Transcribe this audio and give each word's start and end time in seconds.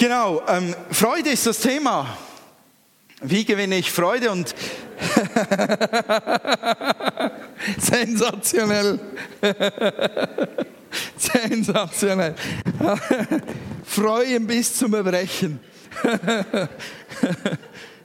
Genau, 0.00 0.40
ähm, 0.46 0.76
Freude 0.92 1.30
ist 1.30 1.44
das 1.44 1.58
Thema. 1.58 2.16
Wie 3.20 3.44
gewinne 3.44 3.78
ich 3.78 3.90
Freude 3.90 4.30
und 4.30 4.54
sensationell. 7.78 9.00
sensationell. 11.16 12.36
Freuen 13.84 14.46
bis 14.46 14.78
zum 14.78 14.94
Erbrechen. 14.94 15.58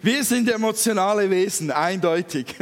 Wir 0.02 0.24
sind 0.24 0.50
emotionale 0.50 1.30
Wesen, 1.30 1.70
eindeutig. 1.70 2.56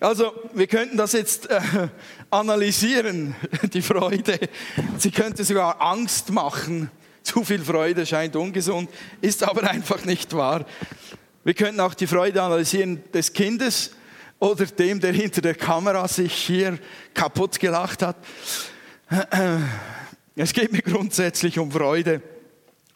Also, 0.00 0.34
wir 0.52 0.66
könnten 0.66 0.98
das 0.98 1.12
jetzt 1.12 1.48
äh, 1.48 1.88
analysieren, 2.28 3.34
die 3.72 3.80
Freude. 3.80 4.38
Sie 4.98 5.10
könnte 5.10 5.44
sogar 5.44 5.80
Angst 5.80 6.28
machen. 6.30 6.90
Zu 7.22 7.44
viel 7.44 7.60
Freude 7.60 8.06
scheint 8.06 8.34
ungesund, 8.36 8.90
ist 9.20 9.42
aber 9.42 9.68
einfach 9.68 10.04
nicht 10.04 10.32
wahr. 10.34 10.64
Wir 11.44 11.54
könnten 11.54 11.80
auch 11.80 11.94
die 11.94 12.06
Freude 12.06 12.42
analysieren 12.42 13.02
des 13.12 13.32
Kindes 13.32 13.92
oder 14.38 14.66
dem, 14.66 15.00
der 15.00 15.12
hinter 15.12 15.40
der 15.40 15.54
Kamera 15.54 16.06
sich 16.08 16.34
hier 16.34 16.78
kaputt 17.14 17.60
gelacht 17.60 18.02
hat. 18.02 18.16
Es 20.36 20.52
geht 20.52 20.72
mir 20.72 20.82
grundsätzlich 20.82 21.58
um 21.58 21.70
Freude. 21.70 22.22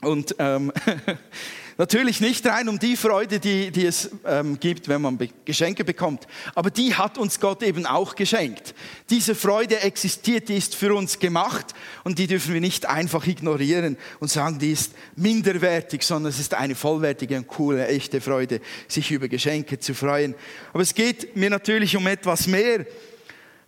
Und 0.01 0.35
ähm, 0.39 0.73
Natürlich 1.77 2.21
nicht 2.21 2.47
rein 2.47 2.69
um 2.69 2.79
die 2.79 2.97
Freude, 2.97 3.41
die, 3.41 3.73
die 3.73 3.87
es 3.87 4.11
ähm, 4.25 4.61
gibt, 4.61 4.87
wenn 4.87 5.03
man 5.03 5.19
Geschenke 5.45 5.85
bekommt. 5.85 6.29
Aber 6.55 6.71
die 6.71 6.95
hat 6.95 7.19
uns 7.19 7.41
Gott 7.41 7.65
eben 7.65 7.85
auch 7.85 8.15
geschenkt. 8.15 8.75
Diese 9.11 9.35
Freude 9.35 9.81
existiert, 9.81 10.49
die 10.49 10.57
ist 10.57 10.77
für 10.77 10.95
uns 10.95 11.19
gemacht 11.19 11.75
und 12.05 12.21
die 12.21 12.29
dürfen 12.29 12.55
wir 12.55 12.61
nicht 12.61 12.87
einfach 12.87 13.27
ignorieren 13.27 13.97
und 14.21 14.31
sagen, 14.31 14.61
die 14.61 14.71
ist 14.71 14.93
minderwertig, 15.17 16.05
sondern 16.05 16.31
es 16.31 16.39
ist 16.39 16.55
eine 16.55 16.77
vollwertige 16.77 17.37
und 17.37 17.49
coole, 17.49 17.89
echte 17.89 18.21
Freude, 18.21 18.61
sich 18.87 19.11
über 19.11 19.27
Geschenke 19.27 19.81
zu 19.81 19.95
freuen. 19.95 20.37
Aber 20.73 20.83
es 20.83 20.95
geht 20.95 21.35
mir 21.37 21.51
natürlich 21.51 21.97
um 21.97 22.07
etwas 22.07 22.47
mehr. 22.47 22.87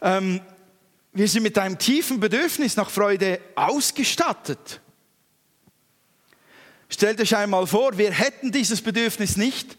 Ähm, 0.01 0.41
wir 1.13 1.27
sind 1.27 1.43
mit 1.43 1.59
einem 1.59 1.79
tiefen 1.79 2.21
Bedürfnis 2.21 2.77
nach 2.77 2.91
Freude 2.91 3.41
ausgestattet. 3.57 4.81
Stellt 6.89 7.21
euch 7.21 7.37
einmal 7.37 7.67
vor, 7.67 7.99
wir 7.99 8.13
hätten 8.13 8.53
dieses 8.53 8.81
Bedürfnis 8.81 9.37
nicht, 9.37 9.77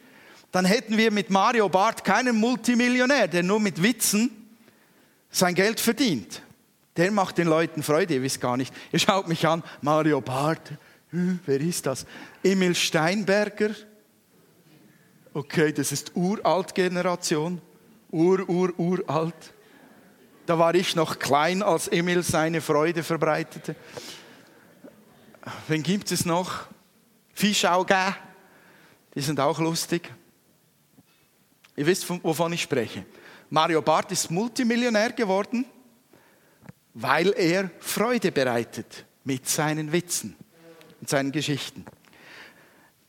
dann 0.52 0.66
hätten 0.66 0.98
wir 0.98 1.12
mit 1.12 1.30
Mario 1.30 1.70
Barth 1.70 2.04
keinen 2.04 2.36
Multimillionär, 2.36 3.28
der 3.28 3.44
nur 3.44 3.60
mit 3.60 3.82
Witzen 3.82 4.32
sein 5.30 5.56
Geld 5.56 5.80
verdient. 5.80 6.42
Der 6.96 7.12
macht 7.12 7.38
den 7.38 7.48
Leuten 7.48 7.84
Freude, 7.84 8.16
ihr 8.16 8.24
wisst 8.24 8.42
gar 8.42 8.58
nicht. 8.58 8.74
Ihr 8.92 9.00
schaut 9.00 9.28
mich 9.28 9.48
an, 9.48 9.64
Mario 9.82 10.20
Barth, 10.20 10.72
hm, 11.12 11.40
wer 11.46 11.62
ist 11.62 11.86
das? 11.86 12.06
Emil 12.44 12.76
Steinberger. 12.76 13.70
Okay, 15.34 15.72
das 15.72 15.92
ist 15.92 16.16
Uralt-Generation. 16.16 17.62
Ur, 18.10 18.50
ur, 18.50 18.74
uralt. 18.80 19.54
Da 20.46 20.58
war 20.58 20.74
ich 20.76 20.96
noch 20.96 21.20
klein, 21.20 21.62
als 21.62 21.88
Emil 21.88 22.24
seine 22.24 22.62
Freude 22.62 23.04
verbreitete. 23.04 23.76
Wen 25.68 25.84
gibt 25.84 26.12
es 26.12 26.26
noch? 26.26 26.68
Fischaugen, 27.38 28.16
die 29.14 29.22
sind 29.22 29.40
auch 29.40 29.60
lustig. 29.60 30.12
Ihr 31.76 31.86
wisst, 31.86 32.10
wovon 32.10 32.52
ich 32.54 32.64
spreche. 32.64 33.06
Mario 33.52 33.84
Barth 33.84 34.12
ist 34.12 34.32
Multimillionär 34.32 35.12
geworden, 35.12 35.64
weil 36.96 37.32
er 37.38 37.70
Freude 37.78 38.32
bereitet 38.32 39.06
mit 39.24 39.48
seinen 39.48 39.92
Witzen 39.92 40.36
und 41.00 41.10
seinen 41.10 41.32
Geschichten. 41.32 41.86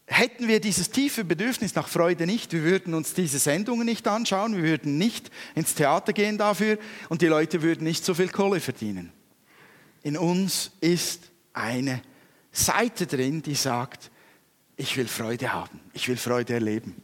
Hätten 0.04 0.46
wir 0.46 0.60
dieses 0.60 0.90
tiefe 0.90 1.24
Bedürfnis 1.24 1.74
nach 1.74 1.88
Freude 1.88 2.26
nicht, 2.26 2.52
wir 2.52 2.64
würden 2.64 2.92
uns 2.92 3.14
diese 3.14 3.38
Sendungen 3.38 3.86
nicht 3.86 4.06
anschauen, 4.06 4.54
wir 4.54 4.62
würden 4.62 4.98
nicht 4.98 5.30
ins 5.54 5.74
Theater 5.74 6.12
gehen 6.12 6.36
dafür 6.36 6.76
und 7.08 7.22
die 7.22 7.28
Leute 7.28 7.62
würden 7.62 7.84
nicht 7.84 8.04
so 8.04 8.12
viel 8.12 8.28
Kohle 8.28 8.60
verdienen. 8.60 9.10
In 10.02 10.18
uns 10.18 10.72
ist 10.82 11.30
eine 11.54 12.02
Seite 12.52 13.06
drin, 13.06 13.40
die 13.40 13.54
sagt, 13.54 14.10
ich 14.78 14.96
will 14.96 15.08
Freude 15.08 15.52
haben, 15.52 15.80
ich 15.92 16.08
will 16.08 16.16
Freude 16.16 16.54
erleben. 16.54 17.02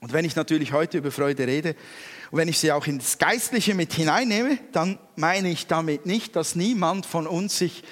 Und 0.00 0.12
wenn 0.12 0.24
ich 0.24 0.34
natürlich 0.34 0.72
heute 0.72 0.98
über 0.98 1.12
Freude 1.12 1.46
rede 1.46 1.76
und 2.30 2.38
wenn 2.38 2.48
ich 2.48 2.58
sie 2.58 2.72
auch 2.72 2.86
ins 2.86 3.18
Geistliche 3.18 3.74
mit 3.74 3.92
hineinnehme, 3.92 4.58
dann 4.72 4.98
meine 5.16 5.50
ich 5.50 5.66
damit 5.68 6.06
nicht, 6.06 6.36
dass 6.36 6.56
niemand 6.56 7.06
von 7.06 7.26
uns 7.26 7.56
sich 7.56 7.84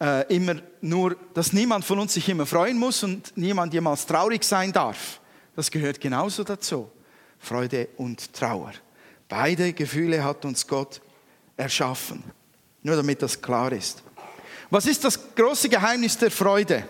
äh, 0.00 0.34
immer 0.34 0.56
nur, 0.80 1.16
dass 1.34 1.52
niemand 1.52 1.84
von 1.84 2.00
uns 2.00 2.14
sich 2.14 2.28
immer 2.28 2.44
freuen 2.44 2.76
muss 2.76 3.04
und 3.04 3.36
niemand 3.36 3.72
jemals 3.72 4.04
traurig 4.04 4.42
sein 4.44 4.72
darf. 4.72 5.20
Das 5.54 5.70
gehört 5.70 6.00
genauso 6.00 6.42
dazu. 6.42 6.90
Freude 7.38 7.88
und 7.98 8.32
Trauer. 8.32 8.72
Beide 9.28 9.72
Gefühle 9.72 10.24
hat 10.24 10.44
uns 10.44 10.66
Gott 10.66 11.00
erschaffen. 11.56 12.24
Nur 12.82 12.96
damit 12.96 13.22
das 13.22 13.40
klar 13.40 13.70
ist. 13.72 14.02
Was 14.70 14.86
ist 14.86 15.04
das 15.04 15.34
große 15.34 15.68
Geheimnis 15.68 16.18
der 16.18 16.30
Freude? 16.30 16.84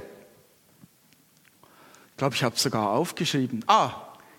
Glaube, 2.22 2.36
ich 2.36 2.44
habe 2.44 2.54
es 2.54 2.62
sogar 2.62 2.90
aufgeschrieben. 2.90 3.64
Ah, 3.66 3.90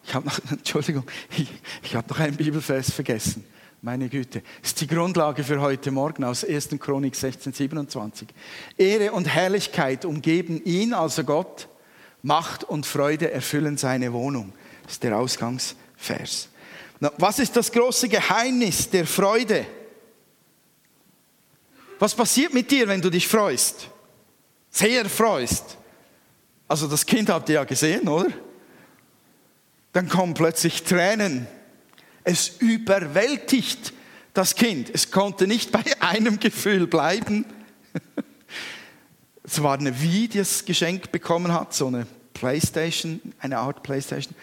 ich 0.06 0.14
habe 0.14 0.26
noch, 0.26 0.40
Entschuldigung, 0.50 1.04
ich, 1.38 1.50
ich 1.84 1.96
habe 1.96 2.08
noch 2.08 2.18
einen 2.18 2.38
Bibelvers 2.38 2.90
vergessen. 2.92 3.44
Meine 3.82 4.08
Güte, 4.08 4.42
ist 4.64 4.80
die 4.80 4.88
Grundlage 4.88 5.44
für 5.44 5.60
heute 5.60 5.92
Morgen 5.92 6.24
aus 6.24 6.46
1. 6.46 6.70
Chronik 6.80 7.14
16, 7.14 7.52
27. 7.52 8.30
Ehre 8.78 9.12
und 9.12 9.26
Herrlichkeit 9.26 10.06
umgeben 10.06 10.64
ihn, 10.64 10.94
also 10.94 11.26
Gott. 11.26 11.68
Macht 12.22 12.64
und 12.64 12.86
Freude 12.86 13.32
erfüllen 13.32 13.76
seine 13.76 14.14
Wohnung. 14.14 14.54
Das 14.84 14.94
ist 14.94 15.04
der 15.04 15.18
Ausgangsvers. 15.18 16.48
Na, 17.02 17.12
was 17.18 17.40
ist 17.40 17.54
das 17.58 17.70
große 17.70 18.08
Geheimnis 18.08 18.90
der 18.90 19.06
Freude? 19.06 19.66
Was 22.00 22.16
passiert 22.16 22.54
mit 22.54 22.72
dir, 22.72 22.88
wenn 22.88 23.02
du 23.02 23.10
dich 23.10 23.28
freust? 23.28 23.90
Sehr 24.72 25.04
freust. 25.10 25.78
Also 26.68 26.88
das 26.88 27.06
Kind 27.06 27.30
habt 27.30 27.50
ihr 27.50 27.56
ja 27.56 27.64
gesehen, 27.64 28.08
oder? 28.08 28.30
Dann 29.92 30.10
kommen 30.10 30.34
plötzlich 30.34 30.84
Tränen. 30.84 31.48
Es 32.24 32.50
überwältigt 32.60 33.94
das 34.34 34.56
Kind. 34.56 34.90
Es 34.92 35.12
konnte 35.12 35.48
nicht 35.48 35.72
bei 35.74 35.84
einem 36.00 36.40
Gefühl 36.40 36.88
bleiben. 36.88 37.46
Es 39.44 39.62
war 39.62 39.78
eine 39.78 40.02
Wie, 40.02 40.28
die 40.28 40.40
es 40.40 40.66
geschenkt 40.66 41.12
bekommen 41.12 41.54
hat, 41.54 41.74
so 41.74 41.88
eine 41.88 42.08
Playstation, 42.34 43.22
eine 43.40 43.60
Art 43.60 43.84
Playstation. 43.84 44.34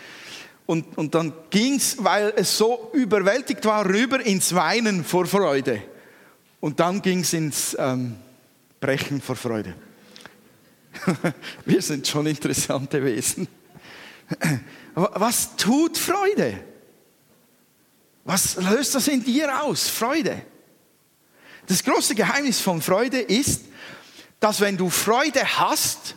Und, 0.66 0.96
und 0.96 1.14
dann 1.14 1.32
ging 1.50 1.74
es, 1.74 1.96
weil 1.98 2.32
es 2.36 2.56
so 2.56 2.90
überwältigt 2.92 3.64
war, 3.64 3.84
rüber 3.86 4.24
ins 4.24 4.54
Weinen 4.54 5.04
vor 5.04 5.26
Freude. 5.26 5.82
Und 6.60 6.78
dann 6.78 7.02
ging 7.02 7.20
es 7.20 7.32
ins 7.32 7.76
ähm, 7.78 8.14
Brechen 8.78 9.20
vor 9.20 9.34
Freude. 9.34 9.74
Wir 11.64 11.82
sind 11.82 12.06
schon 12.06 12.26
interessante 12.26 13.04
Wesen. 13.04 13.48
Was 14.94 15.56
tut 15.56 15.96
Freude? 15.96 16.64
Was 18.24 18.56
löst 18.56 18.94
das 18.94 19.08
in 19.08 19.24
dir 19.24 19.62
aus? 19.62 19.88
Freude. 19.88 20.42
Das 21.66 21.82
große 21.82 22.14
Geheimnis 22.14 22.60
von 22.60 22.82
Freude 22.82 23.20
ist, 23.20 23.62
dass 24.40 24.60
wenn 24.60 24.76
du 24.76 24.90
Freude 24.90 25.58
hast, 25.58 26.16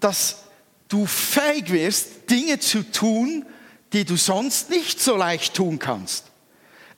dass 0.00 0.44
du 0.88 1.06
fähig 1.06 1.70
wirst, 1.70 2.30
Dinge 2.30 2.58
zu 2.58 2.82
tun, 2.90 3.44
die 3.92 4.04
du 4.04 4.16
sonst 4.16 4.70
nicht 4.70 5.00
so 5.00 5.16
leicht 5.16 5.54
tun 5.54 5.78
kannst. 5.78 6.26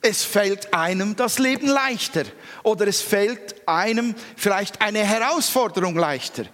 Es 0.01 0.23
fällt 0.23 0.73
einem 0.73 1.15
das 1.15 1.39
Leben 1.39 1.67
leichter 1.67 2.25
oder 2.63 2.87
es 2.87 3.01
fällt 3.01 3.67
einem 3.67 4.15
vielleicht 4.35 4.81
eine 4.81 4.99
Herausforderung 4.99 5.95
leichter. 5.95 6.45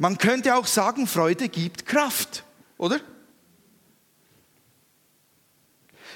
Man 0.00 0.16
könnte 0.16 0.56
auch 0.56 0.66
sagen, 0.66 1.06
Freude 1.06 1.50
gibt 1.50 1.84
Kraft, 1.84 2.42
oder? 2.78 3.00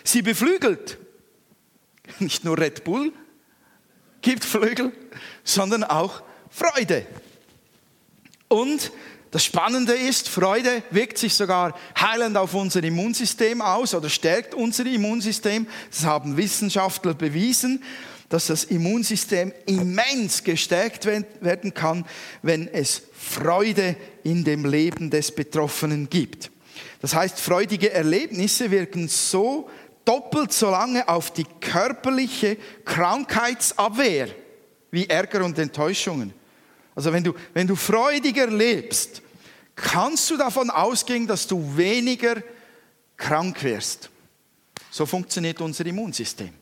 Sie 0.03 0.23
beflügelt. 0.23 0.97
Nicht 2.19 2.47
nur 2.47 2.57
Red 2.57 2.85
Bull 2.85 3.13
gibt 4.23 4.43
Flügel, 4.43 4.91
sondern 5.45 5.85
auch 5.85 6.23
Freude. 6.49 7.05
Und 8.49 8.91
das 9.31 9.45
Spannende 9.45 9.93
ist, 9.93 10.31
Freude 10.31 10.83
wirkt 10.91 11.19
sich 11.19 11.35
sogar 11.35 11.79
heilend 12.01 12.39
auf 12.39 12.55
unser 12.55 12.83
Immunsystem 12.83 13.61
aus 13.61 13.95
oder 13.95 14.09
stärkt 14.09 14.55
unser 14.55 14.87
Immunsystem. 14.87 15.67
Das 15.91 16.07
haben 16.07 16.39
Wissenschaftler 16.39 17.13
bewiesen 17.13 17.85
dass 18.29 18.47
das 18.49 18.65
Immunsystem 18.65 19.53
immens 19.67 20.43
gestärkt 20.43 21.07
werden 21.07 21.73
kann, 21.73 22.05
wenn 22.43 22.67
es 22.67 23.03
Freude 23.25 23.97
in 24.23 24.45
dem 24.45 24.65
Leben 24.65 25.11
des 25.11 25.33
Betroffenen 25.33 26.09
gibt. 26.09 26.51
Das 27.01 27.15
heißt, 27.15 27.41
freudige 27.41 27.93
Erlebnisse 27.93 28.71
wirken 28.71 29.09
so 29.09 29.69
doppelt 30.05 30.53
so 30.53 30.71
lange 30.71 31.09
auf 31.09 31.33
die 31.33 31.47
körperliche 31.61 32.57
Krankheitsabwehr 32.85 34.29
wie 34.91 35.09
Ärger 35.09 35.45
und 35.45 35.59
Enttäuschungen. 35.59 36.33
Also 36.95 37.13
wenn 37.13 37.25
du, 37.25 37.35
wenn 37.53 37.67
du 37.67 37.75
freudiger 37.75 38.47
lebst, 38.47 39.23
kannst 39.75 40.31
du 40.31 40.37
davon 40.37 40.71
ausgehen, 40.71 41.27
dass 41.27 41.47
du 41.47 41.77
weniger 41.77 42.37
krank 43.17 43.63
wirst. 43.65 44.11
So 44.91 45.07
funktioniert 45.07 45.61
unser 45.61 45.87
Immunsystem. 45.87 46.53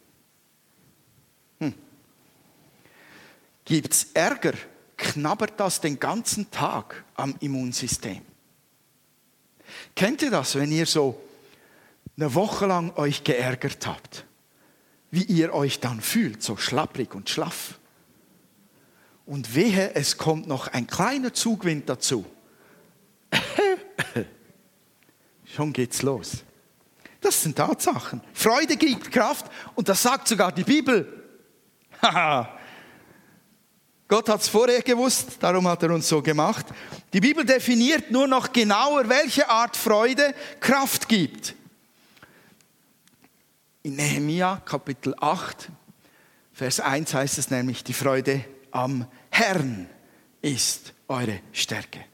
Hm. 1.59 1.75
Gibt 3.65 3.93
es 3.93 4.07
Ärger, 4.15 4.55
knabbert 5.03 5.59
das 5.59 5.81
den 5.81 5.99
ganzen 5.99 6.51
Tag 6.51 7.05
am 7.17 7.35
Immunsystem. 7.41 8.23
Kennt 9.95 10.23
ihr 10.23 10.31
das, 10.31 10.55
wenn 10.55 10.71
ihr 10.71 10.87
so 10.87 11.21
eine 12.17 12.35
Woche 12.35 12.67
lang 12.67 12.97
euch 12.97 13.25
geärgert 13.25 13.87
habt? 13.87 14.25
Wie 15.11 15.25
ihr 15.25 15.53
euch 15.53 15.81
dann 15.81 16.01
fühlt, 16.01 16.43
so 16.43 16.57
schlapprig 16.57 17.15
und 17.15 17.29
schlaff. 17.29 17.79
Und 19.27 19.55
wehe, 19.55 19.95
es 19.95 20.17
kommt 20.17 20.47
noch 20.47 20.69
ein 20.69 20.87
kleiner 20.87 21.33
Zugwind 21.35 21.89
dazu. 21.89 22.25
Schon 25.45 25.73
geht's 25.73 26.03
los. 26.03 26.45
Das 27.21 27.43
sind 27.43 27.57
Tatsachen. 27.57 28.21
Freude 28.33 28.77
gibt 28.77 29.11
Kraft 29.11 29.47
und 29.75 29.89
das 29.89 30.03
sagt 30.03 30.29
sogar 30.29 30.53
die 30.53 30.65
Bibel. 30.65 31.23
Gott 34.13 34.29
hat 34.29 34.43
es 34.43 34.49
vorher 34.49 34.83
gewusst, 34.83 35.39
darum 35.41 35.67
hat 35.67 35.83
er 35.83 35.91
uns 35.91 36.07
so 36.07 36.21
gemacht. 36.21 36.67
Die 37.15 37.21
Bibel 37.21 37.47
definiert 37.47 38.11
nur 38.11 38.27
noch 38.27 38.53
genauer, 38.53 39.09
welche 39.09 39.49
Art 39.49 39.75
Freude 39.75 40.35
Kraft 40.61 41.09
gibt. 41.09 41.55
In 43.83 43.97
Nehemia 43.97 44.61
Kapitel 44.67 45.15
8, 45.19 45.71
Vers 46.53 46.81
1 46.81 47.15
heißt 47.15 47.39
es 47.39 47.49
nämlich, 47.49 47.85
die 47.85 47.95
Freude 47.95 48.45
am 48.71 49.07
Herrn 49.31 49.89
ist 50.43 50.93
eure 51.09 51.41
Stärke. 51.51 52.05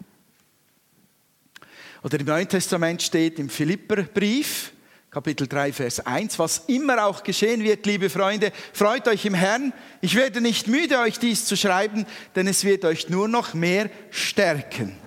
Oder 2.05 2.21
im 2.21 2.27
Neuen 2.27 2.49
Testament 2.49 3.03
steht 3.03 3.41
im 3.41 3.49
Philipperbrief, 3.49 4.71
Kapitel 5.11 5.49
3, 5.49 5.73
Vers 5.73 6.01
1, 6.01 6.39
was 6.39 6.65
immer 6.67 7.07
auch 7.07 7.23
geschehen 7.23 7.65
wird, 7.65 7.87
liebe 7.87 8.11
Freunde, 8.11 8.53
freut 8.75 9.09
euch 9.09 9.25
im 9.25 9.33
Herrn. 9.33 9.73
Ich 10.03 10.15
werde 10.15 10.43
nicht 10.43 10.69
müde, 10.69 10.99
euch 10.99 11.19
dies 11.19 11.47
zu 11.47 11.57
schreiben, 11.57 12.05
denn 12.35 12.47
es 12.47 12.63
wird 12.63 12.85
euch 12.85 13.09
nur 13.09 13.27
noch 13.27 13.55
mehr 13.55 13.89
stärken. 14.11 14.99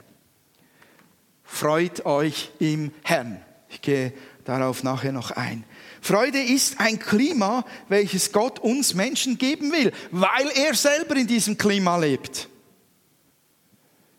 Freut 1.43 2.03
euch 2.07 2.49
im 2.57 2.91
Herrn. 3.03 3.41
Ich 3.69 3.81
gehe 3.81 4.11
darauf 4.43 4.81
nachher 4.81 5.11
noch 5.11 5.29
ein. 5.29 5.65
Freude 6.01 6.41
ist 6.41 6.79
ein 6.79 6.97
Klima, 6.97 7.63
welches 7.87 8.31
Gott 8.31 8.57
uns 8.57 8.95
Menschen 8.95 9.37
geben 9.37 9.71
will, 9.71 9.91
weil 10.09 10.49
er 10.55 10.73
selber 10.73 11.15
in 11.15 11.27
diesem 11.27 11.59
Klima 11.59 11.97
lebt. 11.97 12.49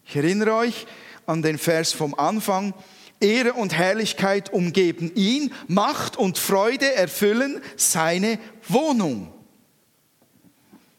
Ich 0.06 0.14
erinnere 0.14 0.54
euch 0.54 0.86
an 1.26 1.42
den 1.42 1.58
Vers 1.58 1.92
vom 1.92 2.14
Anfang, 2.14 2.72
Ehre 3.22 3.54
und 3.54 3.72
Herrlichkeit 3.72 4.52
umgeben 4.52 5.12
ihn, 5.14 5.52
Macht 5.68 6.16
und 6.16 6.38
Freude 6.38 6.94
erfüllen 6.94 7.60
seine 7.76 8.38
Wohnung. 8.68 9.32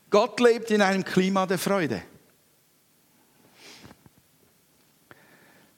Gott 0.09 0.39
lebt 0.39 0.71
in 0.71 0.81
einem 0.81 1.03
Klima 1.03 1.45
der 1.45 1.57
Freude. 1.57 2.01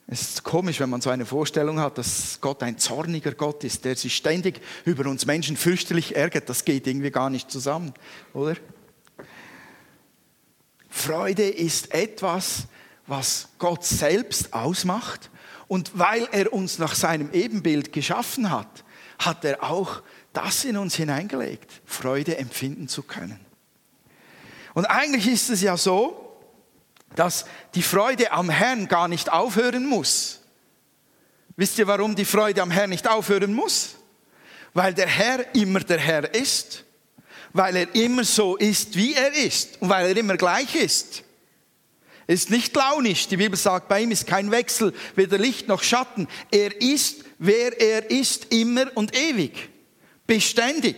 Es 0.08 0.22
ist 0.22 0.44
komisch, 0.44 0.80
wenn 0.80 0.90
man 0.90 1.02
so 1.02 1.10
eine 1.10 1.26
Vorstellung 1.26 1.80
hat, 1.80 1.98
dass 1.98 2.40
Gott 2.40 2.62
ein 2.62 2.78
zorniger 2.78 3.32
Gott 3.32 3.64
ist, 3.64 3.86
der 3.86 3.96
sich 3.96 4.16
ständig 4.16 4.62
über 4.86 5.10
uns 5.10 5.26
Menschen 5.26 5.58
fürchterlich 5.58 6.16
ärgert. 6.16 6.48
Das 6.48 6.64
geht 6.64 6.86
irgendwie 6.86 7.10
gar 7.10 7.32
nicht 7.32 7.50
zusammen, 7.50 7.92
oder? 8.34 8.56
Freude 10.90 11.50
ist 11.50 11.94
etwas, 11.94 12.68
was 13.08 13.50
Gott 13.58 13.84
selbst 13.84 14.54
ausmacht 14.54 15.32
und 15.68 15.98
weil 15.98 16.28
er 16.32 16.54
uns 16.54 16.80
nach 16.80 16.96
seinem 16.96 17.32
Ebenbild 17.32 17.92
geschaffen 17.92 18.52
hat, 18.52 18.84
hat 19.20 19.46
er 19.46 19.64
auch 19.64 20.02
das 20.34 20.66
in 20.66 20.78
uns 20.78 20.96
hineingelegt, 20.96 21.72
Freude 21.86 22.38
empfinden 22.38 22.88
zu 22.88 23.04
können. 23.04 23.40
Und 24.74 24.86
eigentlich 24.86 25.28
ist 25.28 25.50
es 25.50 25.62
ja 25.62 25.78
so, 25.78 26.22
dass 27.16 27.46
die 27.74 27.82
Freude 27.82 28.32
am 28.32 28.50
Herrn 28.50 28.88
gar 28.88 29.08
nicht 29.08 29.32
aufhören 29.32 29.86
muss. 29.86 30.42
Wisst 31.56 31.80
ihr, 31.80 31.88
warum 31.88 32.16
die 32.16 32.26
Freude 32.26 32.62
am 32.62 32.72
Herrn 32.72 32.90
nicht 32.90 33.08
aufhören 33.08 33.54
muss? 33.54 33.96
Weil 34.74 34.94
der 34.94 35.08
Herr 35.08 35.56
immer 35.56 35.80
der 35.80 36.00
Herr 36.00 36.34
ist, 36.36 36.84
weil 37.54 37.78
er 37.78 37.96
immer 37.96 38.26
so 38.26 38.58
ist, 38.58 38.98
wie 38.98 39.14
er 39.14 39.34
ist 39.34 39.82
und 39.82 39.88
weil 39.88 40.08
er 40.08 40.18
immer 40.18 40.36
gleich 40.36 40.76
ist. 40.76 41.24
Ist 42.28 42.50
nicht 42.50 42.76
launisch. 42.76 43.28
Die 43.28 43.38
Bibel 43.38 43.58
sagt, 43.58 43.88
bei 43.88 44.02
ihm 44.02 44.12
ist 44.12 44.26
kein 44.26 44.50
Wechsel, 44.50 44.94
weder 45.16 45.38
Licht 45.38 45.68
noch 45.68 45.84
Schatten. 45.84 46.28
Er 46.52 46.82
ist, 46.82 47.24
wer 47.38 47.80
er 47.80 48.10
ist, 48.10 48.52
immer 48.54 48.86
und 48.96 49.16
ewig. 49.16 49.70
Beständig. 50.26 50.96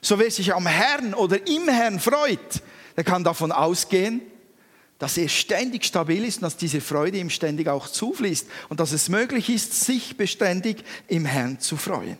So 0.00 0.18
wer 0.18 0.30
sich 0.30 0.52
am 0.52 0.66
Herrn 0.66 1.14
oder 1.14 1.46
im 1.46 1.68
Herrn 1.68 2.00
freut, 2.00 2.62
der 2.96 3.04
kann 3.04 3.22
davon 3.22 3.52
ausgehen, 3.52 4.22
dass 4.98 5.16
er 5.16 5.28
ständig 5.28 5.84
stabil 5.84 6.24
ist 6.24 6.38
und 6.38 6.42
dass 6.42 6.56
diese 6.56 6.80
Freude 6.80 7.18
ihm 7.18 7.30
ständig 7.30 7.68
auch 7.68 7.88
zufließt 7.88 8.46
und 8.68 8.80
dass 8.80 8.92
es 8.92 9.08
möglich 9.08 9.48
ist, 9.48 9.84
sich 9.84 10.16
beständig 10.16 10.84
im 11.06 11.24
Herrn 11.24 11.60
zu 11.60 11.76
freuen. 11.76 12.18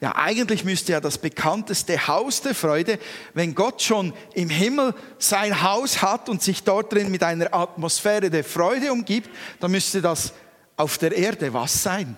Ja, 0.00 0.14
eigentlich 0.14 0.64
müsste 0.64 0.92
ja 0.92 1.00
das 1.00 1.18
bekannteste 1.18 2.06
Haus 2.06 2.40
der 2.40 2.54
Freude, 2.54 3.00
wenn 3.34 3.54
Gott 3.54 3.82
schon 3.82 4.12
im 4.34 4.48
Himmel 4.48 4.94
sein 5.18 5.62
Haus 5.62 6.02
hat 6.02 6.28
und 6.28 6.40
sich 6.40 6.62
dort 6.62 6.92
drin 6.92 7.10
mit 7.10 7.24
einer 7.24 7.52
Atmosphäre 7.52 8.30
der 8.30 8.44
Freude 8.44 8.92
umgibt, 8.92 9.28
dann 9.58 9.72
müsste 9.72 10.00
das 10.00 10.32
auf 10.76 10.98
der 10.98 11.16
Erde 11.16 11.52
was 11.52 11.82
sein? 11.82 12.16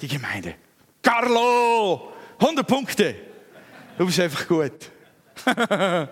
Die 0.00 0.08
Gemeinde. 0.08 0.54
Carlo, 1.02 2.12
100 2.38 2.66
Punkte. 2.66 3.14
Du 3.98 4.06
bist 4.06 4.18
einfach 4.20 4.48
gut. 4.48 4.90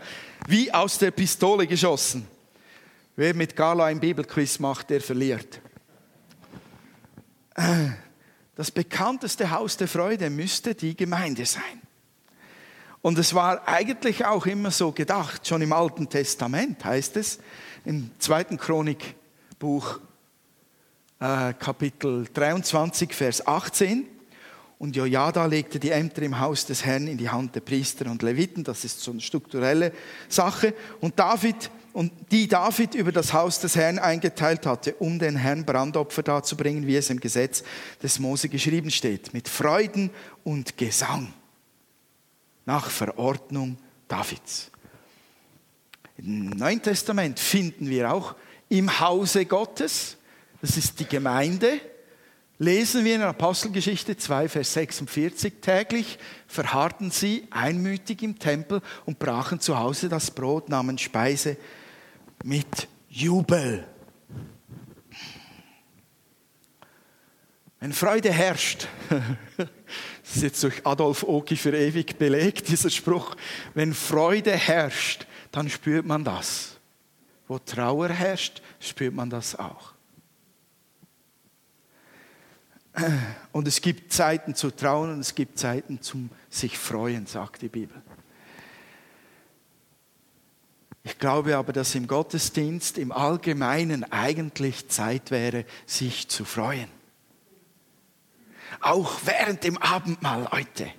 Wie 0.46 0.72
aus 0.72 0.98
der 0.98 1.12
Pistole 1.12 1.66
geschossen. 1.66 2.28
Wer 3.16 3.34
mit 3.34 3.56
Carlo 3.56 3.84
ein 3.84 3.98
Bibelquiz 3.98 4.58
macht, 4.58 4.90
der 4.90 5.00
verliert. 5.00 5.60
Das 8.62 8.70
bekannteste 8.70 9.50
Haus 9.50 9.76
der 9.76 9.88
Freude 9.88 10.30
müsste 10.30 10.76
die 10.76 10.94
Gemeinde 10.94 11.46
sein. 11.46 11.82
Und 13.00 13.18
es 13.18 13.34
war 13.34 13.66
eigentlich 13.66 14.24
auch 14.24 14.46
immer 14.46 14.70
so 14.70 14.92
gedacht, 14.92 15.48
schon 15.48 15.62
im 15.62 15.72
Alten 15.72 16.08
Testament 16.08 16.84
heißt 16.84 17.16
es, 17.16 17.40
im 17.84 18.12
zweiten 18.20 18.58
Chronikbuch 18.58 19.98
äh, 21.18 21.54
Kapitel 21.54 22.28
23, 22.32 23.12
Vers 23.12 23.44
18. 23.44 24.06
Und 24.82 24.96
Jojada 24.96 25.46
legte 25.46 25.78
die 25.78 25.90
Ämter 25.90 26.22
im 26.22 26.40
Haus 26.40 26.66
des 26.66 26.84
Herrn 26.84 27.06
in 27.06 27.16
die 27.16 27.28
Hand 27.28 27.54
der 27.54 27.60
Priester 27.60 28.10
und 28.10 28.20
Leviten. 28.20 28.64
Das 28.64 28.84
ist 28.84 28.98
so 28.98 29.12
eine 29.12 29.20
strukturelle 29.20 29.92
Sache. 30.28 30.74
Und 31.00 31.20
David 31.20 31.70
und 31.92 32.12
die 32.32 32.48
David 32.48 32.96
über 32.96 33.12
das 33.12 33.32
Haus 33.32 33.60
des 33.60 33.76
Herrn 33.76 34.00
eingeteilt 34.00 34.66
hatte, 34.66 34.94
um 34.94 35.20
den 35.20 35.36
Herrn 35.36 35.64
Brandopfer 35.64 36.24
darzubringen, 36.24 36.84
wie 36.88 36.96
es 36.96 37.10
im 37.10 37.20
Gesetz 37.20 37.62
des 38.02 38.18
Mose 38.18 38.48
geschrieben 38.48 38.90
steht, 38.90 39.32
mit 39.32 39.48
Freuden 39.48 40.10
und 40.42 40.76
Gesang 40.76 41.32
nach 42.66 42.90
Verordnung 42.90 43.78
Davids. 44.08 44.72
Im 46.18 46.46
Neuen 46.46 46.82
Testament 46.82 47.38
finden 47.38 47.88
wir 47.88 48.12
auch 48.12 48.34
im 48.68 48.98
Hause 48.98 49.46
Gottes, 49.46 50.16
das 50.60 50.76
ist 50.76 50.98
die 50.98 51.06
Gemeinde, 51.06 51.80
lesen 52.62 53.04
wir 53.04 53.16
in 53.16 53.22
Apostelgeschichte 53.22 54.16
2, 54.16 54.48
Vers 54.48 54.72
46, 54.74 55.54
täglich 55.60 56.18
verharrten 56.46 57.10
sie 57.10 57.48
einmütig 57.50 58.22
im 58.22 58.38
Tempel 58.38 58.80
und 59.04 59.18
brachen 59.18 59.58
zu 59.58 59.76
Hause 59.76 60.08
das 60.08 60.30
Brot, 60.30 60.68
nahmen 60.68 60.96
Speise 60.96 61.56
mit 62.44 62.86
Jubel. 63.08 63.84
Wenn 67.80 67.92
Freude 67.92 68.30
herrscht, 68.30 68.86
das 69.56 70.36
ist 70.36 70.42
jetzt 70.42 70.62
durch 70.62 70.86
Adolf 70.86 71.24
Oki 71.24 71.56
für 71.56 71.76
ewig 71.76 72.16
belegt, 72.16 72.68
dieser 72.68 72.90
Spruch, 72.90 73.34
wenn 73.74 73.92
Freude 73.92 74.52
herrscht, 74.52 75.26
dann 75.50 75.68
spürt 75.68 76.06
man 76.06 76.22
das. 76.22 76.78
Wo 77.48 77.58
Trauer 77.58 78.10
herrscht, 78.10 78.62
spürt 78.78 79.14
man 79.14 79.28
das 79.28 79.56
auch. 79.58 79.91
Und 83.52 83.66
es 83.66 83.80
gibt 83.80 84.12
Zeiten 84.12 84.54
zu 84.54 84.70
trauen 84.70 85.12
und 85.12 85.20
es 85.20 85.34
gibt 85.34 85.58
Zeiten 85.58 86.02
zum 86.02 86.30
sich 86.50 86.78
freuen, 86.78 87.26
sagt 87.26 87.62
die 87.62 87.68
Bibel. 87.68 88.02
Ich 91.04 91.18
glaube 91.18 91.56
aber, 91.56 91.72
dass 91.72 91.94
im 91.94 92.06
Gottesdienst 92.06 92.98
im 92.98 93.10
Allgemeinen 93.10 94.10
eigentlich 94.12 94.88
Zeit 94.88 95.30
wäre, 95.30 95.64
sich 95.86 96.28
zu 96.28 96.44
freuen. 96.44 96.88
Auch 98.80 99.20
während 99.24 99.64
dem 99.64 99.78
Abendmahl 99.78 100.48
heute. 100.50 100.90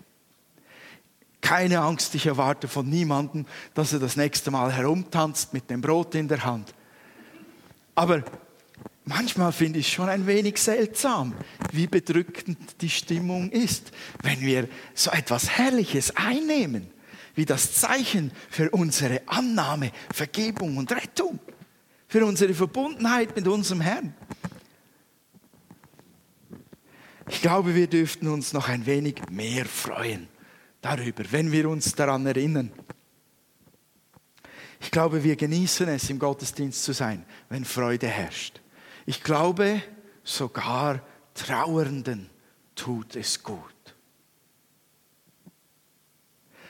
Keine 1.42 1.82
Angst, 1.82 2.16
ich 2.16 2.26
erwarte 2.26 2.68
von 2.68 2.90
niemandem, 2.90 3.46
dass 3.74 3.94
er 3.94 4.00
das 4.00 4.16
nächste 4.16 4.52
Mal 4.52 4.72
herumtanzt 4.72 5.54
mit 5.54 5.70
dem 5.70 5.82
Brot 5.82 6.16
in 6.16 6.28
der 6.28 6.44
Hand. 6.44 6.74
Aber 7.96 8.24
manchmal 9.06 9.52
finde 9.52 9.80
ich 9.80 9.92
schon 9.92 10.10
ein 10.10 10.28
wenig 10.28 10.58
seltsam, 10.58 11.34
wie 11.72 11.88
bedrückend 11.88 12.82
die 12.82 12.90
Stimmung 12.90 13.50
ist, 13.52 13.92
wenn 14.22 14.42
wir 14.42 14.68
so 14.94 15.12
etwas 15.12 15.50
Herrliches 15.50 16.16
einnehmen, 16.16 16.88
wie 17.36 17.46
das 17.46 17.74
Zeichen 17.74 18.32
für 18.50 18.70
unsere 18.72 19.22
Annahme, 19.26 19.92
Vergebung 20.14 20.78
und 20.78 20.92
Rettung, 20.92 21.40
für 22.08 22.26
unsere 22.26 22.54
Verbundenheit 22.54 23.36
mit 23.36 23.48
unserem 23.48 23.82
Herrn. 23.82 24.14
Ich 27.30 27.42
glaube, 27.42 27.74
wir 27.74 27.88
dürften 27.88 28.28
uns 28.28 28.54
noch 28.54 28.68
ein 28.68 28.86
wenig 28.86 29.16
mehr 29.32 29.66
freuen 29.66 30.28
darüber, 30.82 31.24
wenn 31.32 31.52
wir 31.52 31.70
uns 31.70 31.96
daran 31.96 32.26
erinnern. 32.26 32.72
Ich 34.82 34.92
glaube, 34.92 35.24
wir 35.24 35.38
genießen 35.38 35.88
es, 35.88 36.10
im 36.10 36.20
Gottesdienst 36.20 36.84
zu 36.84 36.92
sein, 36.92 37.26
wenn 37.50 37.64
Freude 37.64 38.08
herrscht. 38.08 38.63
Ich 39.06 39.24
glaube, 39.24 39.82
sogar 40.24 41.02
Trauernden 41.34 42.30
tut 42.76 43.16
es 43.16 43.44
gut. 43.44 43.74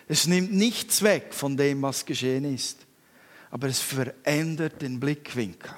Es 0.08 0.28
nimmt 0.28 0.54
nichts 0.54 1.02
weg 1.02 1.34
von 1.34 1.58
dem, 1.58 1.82
was 1.82 2.06
geschehen 2.06 2.46
ist, 2.46 2.86
aber 3.52 3.68
es 3.68 3.80
verändert 3.80 4.82
den 4.82 5.00
Blickwinkel. 5.00 5.72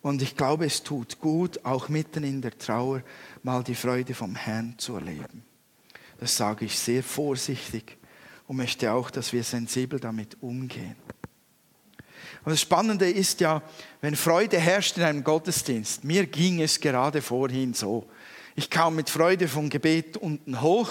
Und 0.00 0.22
ich 0.22 0.36
glaube, 0.36 0.66
es 0.66 0.82
tut 0.82 1.18
gut, 1.18 1.64
auch 1.64 1.88
mitten 1.88 2.24
in 2.24 2.42
der 2.42 2.58
Trauer 2.58 3.02
mal 3.42 3.62
die 3.62 3.74
Freude 3.74 4.14
vom 4.14 4.34
Herrn 4.34 4.74
zu 4.78 4.96
erleben. 4.96 5.44
Das 6.18 6.36
sage 6.36 6.66
ich 6.66 6.78
sehr 6.78 7.02
vorsichtig 7.02 7.96
und 8.46 8.56
möchte 8.56 8.92
auch, 8.92 9.10
dass 9.10 9.32
wir 9.32 9.42
sensibel 9.42 9.98
damit 9.98 10.36
umgehen. 10.42 10.96
Und 12.44 12.52
das 12.52 12.60
Spannende 12.60 13.08
ist 13.08 13.40
ja, 13.40 13.62
wenn 14.00 14.16
Freude 14.16 14.58
herrscht 14.58 14.98
in 14.98 15.02
einem 15.02 15.24
Gottesdienst, 15.24 16.04
mir 16.04 16.26
ging 16.26 16.60
es 16.60 16.80
gerade 16.80 17.22
vorhin 17.22 17.72
so. 17.72 18.06
Ich 18.54 18.70
kam 18.70 18.96
mit 18.96 19.08
Freude 19.08 19.48
vom 19.48 19.70
Gebet 19.70 20.16
unten 20.16 20.60
hoch, 20.60 20.90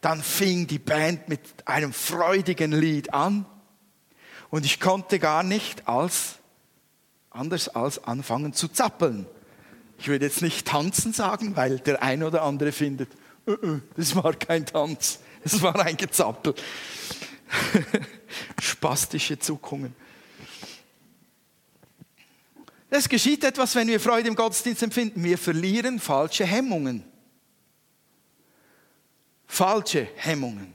dann 0.00 0.22
fing 0.22 0.66
die 0.66 0.78
Band 0.78 1.28
mit 1.28 1.40
einem 1.64 1.92
freudigen 1.92 2.72
Lied 2.72 3.14
an 3.14 3.46
und 4.50 4.64
ich 4.64 4.80
konnte 4.80 5.18
gar 5.18 5.42
nicht 5.42 5.88
als, 5.88 6.36
anders 7.30 7.68
als 7.68 8.02
anfangen 8.04 8.52
zu 8.52 8.68
zappeln. 8.68 9.26
Ich 9.98 10.08
würde 10.08 10.26
jetzt 10.26 10.42
nicht 10.42 10.66
tanzen 10.66 11.12
sagen, 11.12 11.56
weil 11.56 11.78
der 11.78 12.02
ein 12.02 12.22
oder 12.22 12.42
andere 12.42 12.72
findet, 12.72 13.10
äh, 13.46 13.52
äh, 13.52 13.80
das 13.96 14.14
war 14.16 14.34
kein 14.34 14.66
Tanz, 14.66 15.20
es 15.44 15.62
war 15.62 15.78
ein 15.78 15.96
Gezappel. 15.96 16.54
Spastische 18.60 19.38
Zuckungen. 19.38 19.94
Es 22.90 23.08
geschieht 23.08 23.44
etwas, 23.44 23.74
wenn 23.74 23.88
wir 23.88 24.00
Freude 24.00 24.28
im 24.28 24.34
Gottesdienst 24.34 24.82
empfinden. 24.82 25.22
Wir 25.22 25.36
verlieren 25.36 26.00
falsche 26.00 26.46
Hemmungen. 26.46 27.04
Falsche 29.46 30.08
Hemmungen. 30.16 30.74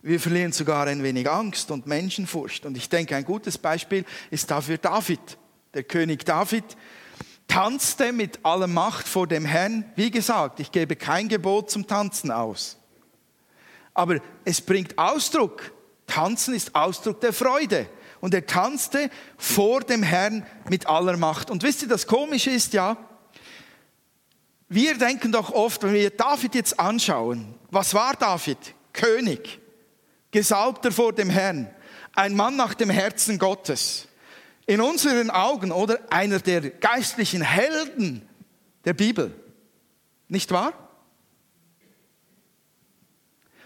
Wir 0.00 0.18
verlieren 0.18 0.52
sogar 0.52 0.86
ein 0.86 1.02
wenig 1.02 1.30
Angst 1.30 1.70
und 1.70 1.86
Menschenfurcht. 1.86 2.64
Und 2.64 2.76
ich 2.76 2.88
denke, 2.88 3.14
ein 3.14 3.24
gutes 3.24 3.58
Beispiel 3.58 4.04
ist 4.30 4.50
dafür 4.50 4.78
David. 4.78 5.20
Der 5.74 5.84
König 5.84 6.24
David 6.24 6.64
tanzte 7.46 8.12
mit 8.12 8.40
aller 8.44 8.66
Macht 8.66 9.06
vor 9.06 9.26
dem 9.26 9.44
Herrn. 9.44 9.84
Wie 9.96 10.10
gesagt, 10.10 10.60
ich 10.60 10.72
gebe 10.72 10.96
kein 10.96 11.28
Gebot 11.28 11.70
zum 11.70 11.86
Tanzen 11.86 12.30
aus. 12.30 12.78
Aber 13.94 14.18
es 14.44 14.60
bringt 14.62 14.96
Ausdruck. 14.98 15.72
Tanzen 16.06 16.54
ist 16.54 16.74
Ausdruck 16.74 17.20
der 17.20 17.32
Freude 17.32 17.86
und 18.22 18.34
er 18.34 18.46
tanzte 18.46 19.10
vor 19.36 19.80
dem 19.80 20.04
Herrn 20.04 20.46
mit 20.70 20.86
aller 20.86 21.16
Macht. 21.16 21.50
Und 21.50 21.64
wisst 21.64 21.82
ihr, 21.82 21.88
das 21.88 22.06
Komische 22.06 22.50
ist 22.50 22.72
ja, 22.72 22.96
wir 24.68 24.96
denken 24.96 25.32
doch 25.32 25.50
oft, 25.50 25.82
wenn 25.82 25.92
wir 25.92 26.08
David 26.10 26.54
jetzt 26.54 26.78
anschauen, 26.78 27.56
was 27.72 27.94
war 27.94 28.14
David? 28.14 28.58
König, 28.92 29.60
Gesalbter 30.30 30.92
vor 30.92 31.12
dem 31.12 31.30
Herrn, 31.30 31.68
ein 32.14 32.36
Mann 32.36 32.54
nach 32.54 32.74
dem 32.74 32.90
Herzen 32.90 33.40
Gottes. 33.40 34.06
In 34.66 34.80
unseren 34.80 35.30
Augen, 35.30 35.72
oder 35.72 35.98
einer 36.10 36.38
der 36.38 36.70
geistlichen 36.70 37.42
Helden 37.42 38.28
der 38.84 38.94
Bibel. 38.94 39.34
Nicht 40.28 40.52
wahr? 40.52 40.74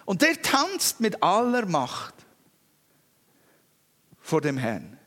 Und 0.06 0.22
der 0.22 0.40
tanzt 0.40 1.00
mit 1.00 1.22
aller 1.22 1.66
Macht 1.66 2.15
vor 4.26 4.40
dem 4.40 4.59
Herrn. 4.59 4.99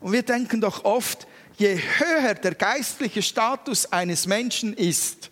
Und 0.00 0.12
wir 0.12 0.22
denken 0.22 0.60
doch 0.60 0.84
oft, 0.84 1.26
je 1.56 1.76
höher 1.76 2.34
der 2.34 2.54
geistliche 2.54 3.22
Status 3.22 3.90
eines 3.90 4.26
Menschen 4.26 4.74
ist, 4.74 5.30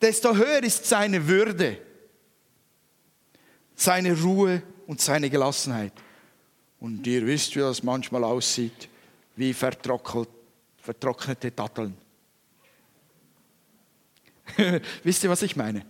desto 0.00 0.36
höher 0.36 0.62
ist 0.62 0.86
seine 0.86 1.26
Würde, 1.26 1.78
seine 3.74 4.20
Ruhe 4.20 4.62
und 4.86 5.00
seine 5.00 5.28
Gelassenheit. 5.28 5.92
Und 6.78 7.04
ihr 7.06 7.26
wisst, 7.26 7.56
wie 7.56 7.60
das 7.60 7.82
manchmal 7.82 8.22
aussieht, 8.22 8.88
wie 9.34 9.52
vertrocknete 9.52 11.50
Datteln. 11.50 11.96
wisst 15.02 15.24
ihr, 15.24 15.30
was 15.30 15.42
ich 15.42 15.56
meine? 15.56 15.84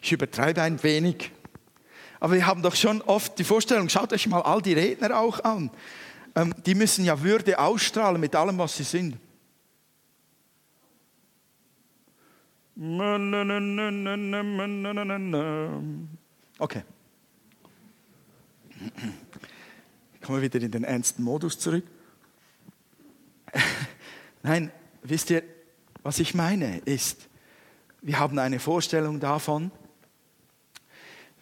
Ich 0.00 0.12
übertreibe 0.12 0.60
ein 0.60 0.82
wenig. 0.82 1.30
Aber 2.24 2.32
wir 2.36 2.46
haben 2.46 2.62
doch 2.62 2.74
schon 2.74 3.02
oft 3.02 3.38
die 3.38 3.44
Vorstellung, 3.44 3.90
schaut 3.90 4.10
euch 4.14 4.26
mal 4.26 4.40
all 4.40 4.62
die 4.62 4.72
Redner 4.72 5.20
auch 5.20 5.44
an. 5.44 5.70
Ähm, 6.34 6.54
die 6.64 6.74
müssen 6.74 7.04
ja 7.04 7.22
Würde 7.22 7.58
ausstrahlen 7.58 8.18
mit 8.18 8.34
allem, 8.34 8.56
was 8.56 8.78
sie 8.78 8.82
sind. 8.82 9.18
Okay. 16.58 16.82
Kommen 20.22 20.38
wir 20.38 20.42
wieder 20.44 20.62
in 20.62 20.70
den 20.70 20.84
ernsten 20.84 21.22
Modus 21.22 21.58
zurück. 21.58 21.84
Nein, 24.42 24.72
wisst 25.02 25.28
ihr, 25.28 25.42
was 26.02 26.18
ich 26.20 26.34
meine 26.34 26.78
ist, 26.86 27.28
wir 28.00 28.18
haben 28.18 28.38
eine 28.38 28.60
Vorstellung 28.60 29.20
davon, 29.20 29.70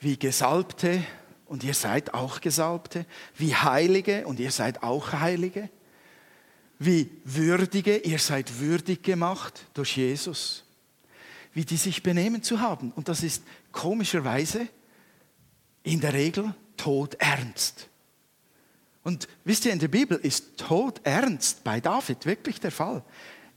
wie 0.03 0.19
Gesalbte, 0.19 1.03
und 1.47 1.65
ihr 1.65 1.75
seid 1.75 2.13
auch 2.13 2.41
Gesalbte, 2.41 3.07
wie 3.37 3.55
Heilige, 3.55 4.27
und 4.27 4.41
ihr 4.41 4.51
seid 4.51 4.83
auch 4.83 5.13
Heilige, 5.13 5.71
wie 6.79 7.11
Würdige, 7.25 7.99
ihr 7.99 8.19
seid 8.19 8.59
würdig 8.59 9.03
gemacht 9.03 9.67
durch 9.75 9.97
Jesus, 9.97 10.65
wie 11.55 11.65
die 11.65 11.77
sich 11.77 12.03
benehmen 12.03 12.43
zu 12.43 12.61
haben. 12.61 12.91
Und 12.93 13.09
das 13.09 13.23
ist 13.23 13.45
komischerweise 13.71 14.67
in 15.85 16.01
der 16.01 16.13
Regel 16.13 16.55
todernst. 16.77 17.89
Und 19.05 19.29
wisst 19.45 19.65
ihr, 19.65 19.73
in 19.73 19.79
der 19.79 19.89
Bibel 19.89 20.19
ist 20.19 20.57
todernst 20.57 21.63
bei 21.63 21.81
David 21.81 22.27
wirklich 22.27 22.59
der 22.61 22.73
Fall. 22.73 23.05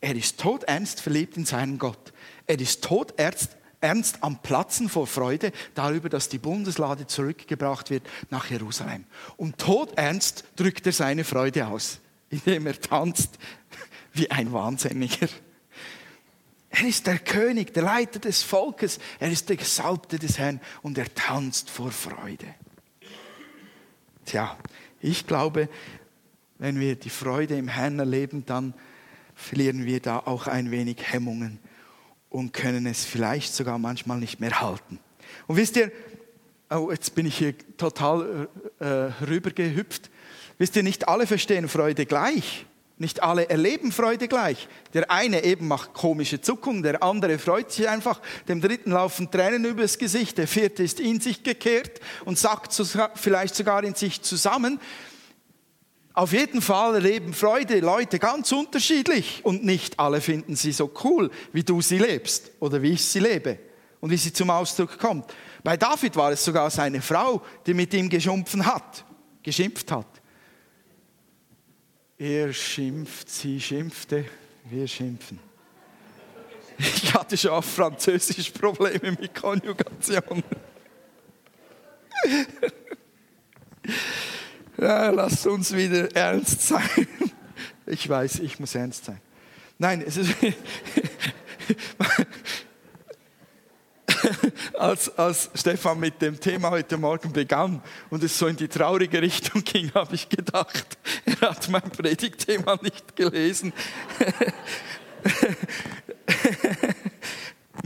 Er 0.01 0.15
ist 0.15 0.39
todernst 0.39 1.01
verliebt 1.01 1.37
in 1.37 1.45
seinen 1.45 1.79
Gott. 1.79 2.13
Er 2.45 2.59
ist 2.59 2.83
todernst 2.83 3.57
ernst 3.85 4.23
am 4.23 4.41
Platzen 4.41 4.89
vor 4.89 5.05
Freude 5.05 5.51
darüber, 5.75 6.09
dass 6.09 6.27
die 6.27 6.39
Bundeslade 6.39 7.05
zurückgebracht 7.05 7.91
wird 7.91 8.03
nach 8.31 8.49
Jerusalem. 8.49 9.05
Und 9.37 9.59
todernst 9.59 10.43
drückt 10.55 10.87
er 10.87 10.91
seine 10.91 11.23
Freude 11.23 11.67
aus, 11.67 11.99
indem 12.29 12.65
er 12.65 12.81
tanzt 12.81 13.37
wie 14.13 14.31
ein 14.31 14.51
Wahnsinniger. 14.51 15.27
Er 16.69 16.87
ist 16.87 17.05
der 17.05 17.19
König, 17.19 17.75
der 17.75 17.83
Leiter 17.83 18.19
des 18.19 18.41
Volkes, 18.41 18.99
er 19.19 19.31
ist 19.31 19.49
der 19.49 19.55
Gesalbte 19.55 20.17
des 20.17 20.39
Herrn 20.39 20.59
und 20.81 20.97
er 20.97 21.13
tanzt 21.13 21.69
vor 21.69 21.91
Freude. 21.91 22.47
Tja, 24.25 24.57
ich 24.99 25.27
glaube, 25.27 25.69
wenn 26.57 26.79
wir 26.79 26.95
die 26.95 27.11
Freude 27.11 27.55
im 27.55 27.67
Herrn 27.67 27.99
erleben, 27.99 28.45
dann 28.47 28.73
verlieren 29.35 29.85
wir 29.85 29.99
da 29.99 30.19
auch 30.19 30.47
ein 30.47 30.71
wenig 30.71 30.97
Hemmungen 31.13 31.59
und 32.29 32.53
können 32.53 32.85
es 32.85 33.05
vielleicht 33.05 33.53
sogar 33.53 33.77
manchmal 33.77 34.19
nicht 34.19 34.39
mehr 34.39 34.61
halten. 34.61 34.99
Und 35.47 35.57
wisst 35.57 35.77
ihr, 35.77 35.91
oh, 36.69 36.89
jetzt 36.91 37.15
bin 37.15 37.25
ich 37.25 37.37
hier 37.37 37.53
total 37.77 38.47
äh, 38.79 38.85
äh, 38.85 39.11
rübergehüpft. 39.27 40.09
Wisst 40.57 40.75
ihr, 40.75 40.83
nicht 40.83 41.07
alle 41.07 41.27
verstehen 41.27 41.67
Freude 41.67 42.05
gleich. 42.05 42.65
Nicht 42.97 43.21
alle 43.21 43.49
erleben 43.49 43.91
Freude 43.91 44.29
gleich. 44.29 44.69
Der 44.93 45.11
eine 45.11 45.43
eben 45.43 45.67
macht 45.67 45.93
komische 45.93 46.39
Zuckungen, 46.39 46.81
der 46.81 47.03
andere 47.03 47.37
freut 47.39 47.69
sich 47.69 47.89
einfach, 47.89 48.21
dem 48.47 48.61
dritten 48.61 48.91
laufen 48.91 49.29
Tränen 49.29 49.65
übers 49.65 49.97
Gesicht, 49.97 50.37
der 50.37 50.47
vierte 50.47 50.81
ist 50.81 51.01
in 51.01 51.19
sich 51.19 51.43
gekehrt 51.43 51.99
und 52.23 52.39
sagt 52.39 52.73
vielleicht 53.15 53.55
sogar 53.55 53.83
in 53.83 53.95
sich 53.95 54.21
zusammen. 54.21 54.79
Auf 56.15 56.31
jeden 56.31 56.61
Fall 56.61 56.95
erleben 56.95 57.33
Freude 57.33 57.81
Leute 57.81 58.19
ganz 58.19 58.49
unterschiedlich 58.53 59.41
und 59.43 59.65
nicht 59.65 59.99
alle 59.99 60.21
finden 60.21 60.55
sie 60.55 60.71
so 60.71 60.89
cool, 61.03 61.29
wie 61.51 61.63
du 61.63 61.81
sie 61.81 61.97
lebst 61.97 62.51
oder 62.61 62.81
wie 62.81 62.93
ich 62.93 63.03
sie 63.03 63.19
lebe 63.19 63.59
und 63.99 64.09
wie 64.09 64.17
sie 64.17 64.31
zum 64.31 64.49
Ausdruck 64.49 64.97
kommt. 64.97 65.25
Bei 65.61 65.75
David 65.75 66.15
war 66.15 66.31
es 66.31 66.45
sogar 66.45 66.69
seine 66.69 67.01
Frau, 67.01 67.41
die 67.67 67.73
mit 67.73 67.93
ihm 67.93 68.07
geschumpfen 68.07 68.65
hat, 68.65 69.03
geschimpft 69.43 69.91
hat. 69.91 70.07
Er 72.17 72.53
schimpft, 72.53 73.29
sie 73.29 73.59
schimpfte, 73.59 74.23
wir 74.69 74.87
schimpfen. 74.87 75.37
Ich 76.77 77.13
hatte 77.13 77.37
schon 77.37 77.51
auf 77.51 77.65
Französisch 77.65 78.51
Probleme 78.51 79.17
mit 79.19 79.35
Konjugation. 79.35 80.43
Ja, 84.77 85.09
lasst 85.09 85.47
uns 85.47 85.73
wieder 85.75 86.13
ernst 86.15 86.61
sein. 86.67 87.07
Ich 87.87 88.09
weiß, 88.09 88.39
ich 88.39 88.59
muss 88.59 88.73
ernst 88.75 89.05
sein. 89.05 89.21
Nein, 89.77 90.03
es 90.05 90.17
ist. 90.17 90.33
als, 94.73 95.17
als 95.17 95.49
Stefan 95.53 95.99
mit 95.99 96.21
dem 96.21 96.39
Thema 96.39 96.71
heute 96.71 96.97
Morgen 96.97 97.31
begann 97.31 97.81
und 98.09 98.23
es 98.23 98.37
so 98.37 98.47
in 98.47 98.55
die 98.55 98.67
traurige 98.67 99.21
Richtung 99.21 99.63
ging, 99.63 99.91
habe 99.93 100.15
ich 100.15 100.29
gedacht, 100.29 100.97
er 101.25 101.49
hat 101.49 101.69
mein 101.69 101.83
Predigtthema 101.83 102.79
nicht 102.81 103.15
gelesen. 103.15 103.71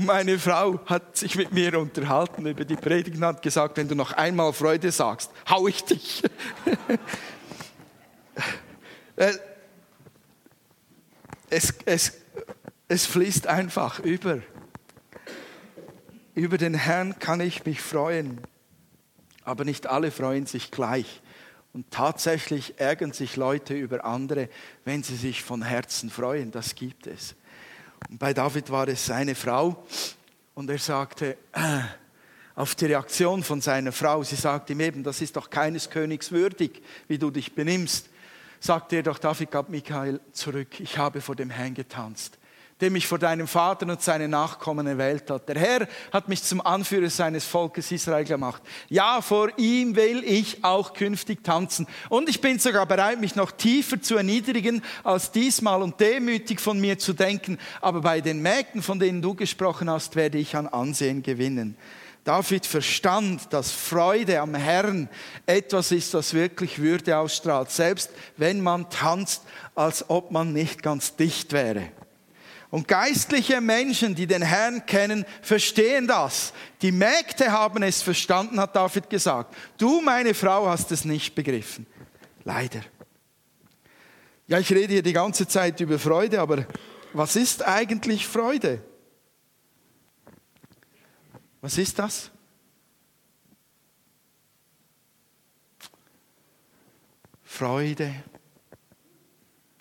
Meine 0.02 0.40
Frau 0.40 0.80
hat 0.86 1.18
sich 1.18 1.36
mit 1.36 1.52
mir 1.52 1.78
unterhalten 1.78 2.46
über 2.46 2.64
die 2.64 2.78
Predigt 2.78 3.18
und 3.18 3.26
hat 3.26 3.42
gesagt, 3.42 3.76
wenn 3.76 3.90
du 3.90 3.96
noch 3.96 4.14
einmal 4.14 4.54
Freude 4.54 4.94
sagst, 4.94 5.30
hau 5.50 5.68
ich 5.68 5.84
dich. 5.84 6.24
Äh, 9.18 9.34
es, 11.50 11.74
es, 11.84 12.14
es 12.88 13.06
fließt 13.06 13.48
einfach 13.48 14.00
über. 14.00 14.40
Über 16.36 16.58
den 16.58 16.74
Herrn 16.74 17.20
kann 17.20 17.42
ich 17.42 17.66
mich 17.66 17.82
freuen, 17.82 18.40
aber 19.44 19.66
nicht 19.66 19.88
alle 19.88 20.12
freuen 20.12 20.46
sich 20.46 20.72
gleich. 20.72 21.22
Und 21.74 21.92
tatsächlich 21.92 22.80
ärgern 22.80 23.12
sich 23.12 23.36
Leute 23.36 23.74
über 23.74 24.06
andere, 24.06 24.48
wenn 24.86 25.04
sie 25.04 25.18
sich 25.18 25.44
von 25.44 25.64
Herzen 25.64 26.10
freuen. 26.10 26.52
Das 26.52 26.76
gibt 26.76 27.06
es. 27.06 27.36
Und 28.08 28.20
bei 28.20 28.34
David 28.34 28.70
war 28.70 28.88
es 28.88 29.06
seine 29.06 29.36
Frau. 29.36 29.86
Und 30.54 30.70
er 30.70 30.78
sagte, 30.78 31.38
äh, 31.54 31.82
auf 32.56 32.76
die 32.76 32.86
Reaktion 32.86 33.44
von 33.44 33.62
seiner 33.62 33.92
Frau, 33.92 34.24
sie 34.24 34.36
sagte 34.36 34.74
ihm 34.74 34.82
eben, 34.82 35.04
das 35.04 35.22
ist 35.22 35.36
doch 35.36 35.50
keines 35.50 35.90
Königs 35.90 36.32
würdig, 36.32 36.84
wie 37.08 37.18
du 37.18 37.32
dich 37.32 37.56
benimmst, 37.56 38.10
sagte 38.60 38.98
er 38.98 39.04
doch, 39.04 39.18
David 39.18 39.52
gab 39.52 39.70
Michael 39.70 40.20
zurück, 40.34 40.80
ich 40.80 40.98
habe 40.98 41.22
vor 41.22 41.36
dem 41.36 41.50
Herrn 41.50 41.74
getanzt 41.74 42.38
der 42.82 42.92
mich 42.92 43.08
vor 43.08 43.20
deinem 43.20 43.48
Vater 43.48 43.86
und 43.88 44.02
seinen 44.02 44.32
Nachkommen 44.32 44.88
erwählt 44.88 45.30
hat. 45.30 45.50
Der 45.50 45.60
Herr 45.60 45.88
hat 46.12 46.30
mich 46.30 46.44
zum 46.44 46.62
Anführer 46.66 47.10
seines 47.10 47.46
Volkes 47.46 47.92
Israel 47.92 48.24
gemacht. 48.24 48.62
Ja, 48.88 49.22
vor 49.22 49.50
ihm 49.58 49.96
will 49.96 50.24
ich 50.24 50.64
auch 50.64 50.94
künftig 50.94 51.44
tanzen. 51.44 51.88
Und 52.08 52.30
ich 52.30 52.40
bin 52.40 52.60
sogar 52.60 52.86
bereit, 52.86 53.20
mich 53.20 53.36
noch 53.36 53.52
tiefer 53.52 54.02
zu 54.02 54.16
erniedrigen 54.16 54.82
als 55.04 55.32
diesmal 55.32 55.82
und 55.82 56.00
demütig 56.00 56.60
von 56.62 56.80
mir 56.80 56.98
zu 56.98 57.14
denken. 57.14 57.58
Aber 57.82 58.02
bei 58.02 58.22
den 58.22 58.42
Mägden, 58.42 58.82
von 58.82 59.00
denen 59.00 59.22
du 59.22 59.36
gesprochen 59.36 59.90
hast, 59.90 60.16
werde 60.16 60.38
ich 60.38 60.56
an 60.56 60.68
Ansehen 60.68 61.22
gewinnen. 61.22 61.76
David 62.24 62.66
verstand, 62.66 63.52
dass 63.52 63.72
Freude 63.72 64.42
am 64.42 64.54
Herrn 64.54 65.10
etwas 65.46 65.92
ist, 65.92 66.14
das 66.14 66.34
wirklich 66.34 66.80
Würde 66.80 67.18
ausstrahlt, 67.18 67.72
selbst 67.72 68.12
wenn 68.38 68.62
man 68.62 68.90
tanzt, 68.90 69.44
als 69.74 70.10
ob 70.10 70.32
man 70.32 70.54
nicht 70.54 70.84
ganz 70.84 71.16
dicht 71.16 71.54
wäre. 71.54 71.92
Und 72.72 72.88
geistliche 72.88 73.62
Menschen, 73.62 74.14
die 74.14 74.28
den 74.28 74.44
Herrn 74.44 74.86
kennen, 74.86 75.26
verstehen 75.42 76.08
das. 76.08 76.54
Die 76.84 76.92
Mägde 76.92 77.52
haben 77.52 77.82
es 77.82 78.04
verstanden, 78.04 78.60
hat 78.60 78.76
David 78.76 79.10
gesagt. 79.10 79.56
Du, 79.78 80.02
meine 80.02 80.36
Frau, 80.36 80.68
hast 80.68 80.92
es 80.92 81.04
nicht 81.04 81.34
begriffen. 81.34 81.88
Leider. 82.44 82.82
Ja, 84.48 84.60
ich 84.60 84.72
rede 84.72 84.94
hier 84.94 85.04
die 85.04 85.14
ganze 85.14 85.48
Zeit 85.48 85.80
über 85.80 85.98
Freude, 85.98 86.40
aber 86.40 86.66
was 87.14 87.36
ist 87.36 87.64
eigentlich 87.68 88.28
Freude? 88.28 88.84
Was 91.62 91.78
ist 91.78 91.98
das? 91.98 92.32
Freude, 97.44 98.14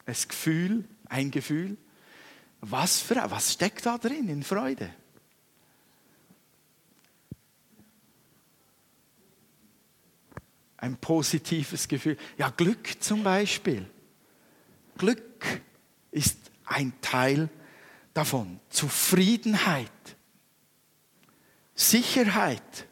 ein 0.06 0.16
Gefühl, 0.26 0.84
ein 1.08 1.30
Gefühl. 1.30 1.76
Was, 2.60 3.00
für, 3.00 3.16
was 3.30 3.52
steckt 3.52 3.86
da 3.86 3.98
drin 3.98 4.28
in 4.28 4.42
Freude? 4.42 4.92
Ein 10.76 10.96
positives 10.96 11.88
Gefühl. 11.88 12.16
Ja, 12.36 12.50
Glück 12.50 13.02
zum 13.02 13.22
Beispiel. 13.22 13.88
Glück 14.96 15.62
ist 16.10 16.38
ein 16.64 16.92
Teil 17.00 17.48
davon. 18.14 18.60
Zufriedenheit, 18.68 19.90
Sicherheit, 21.74 22.86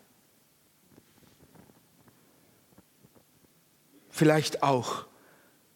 vielleicht 4.11 4.63
auch 4.63 5.07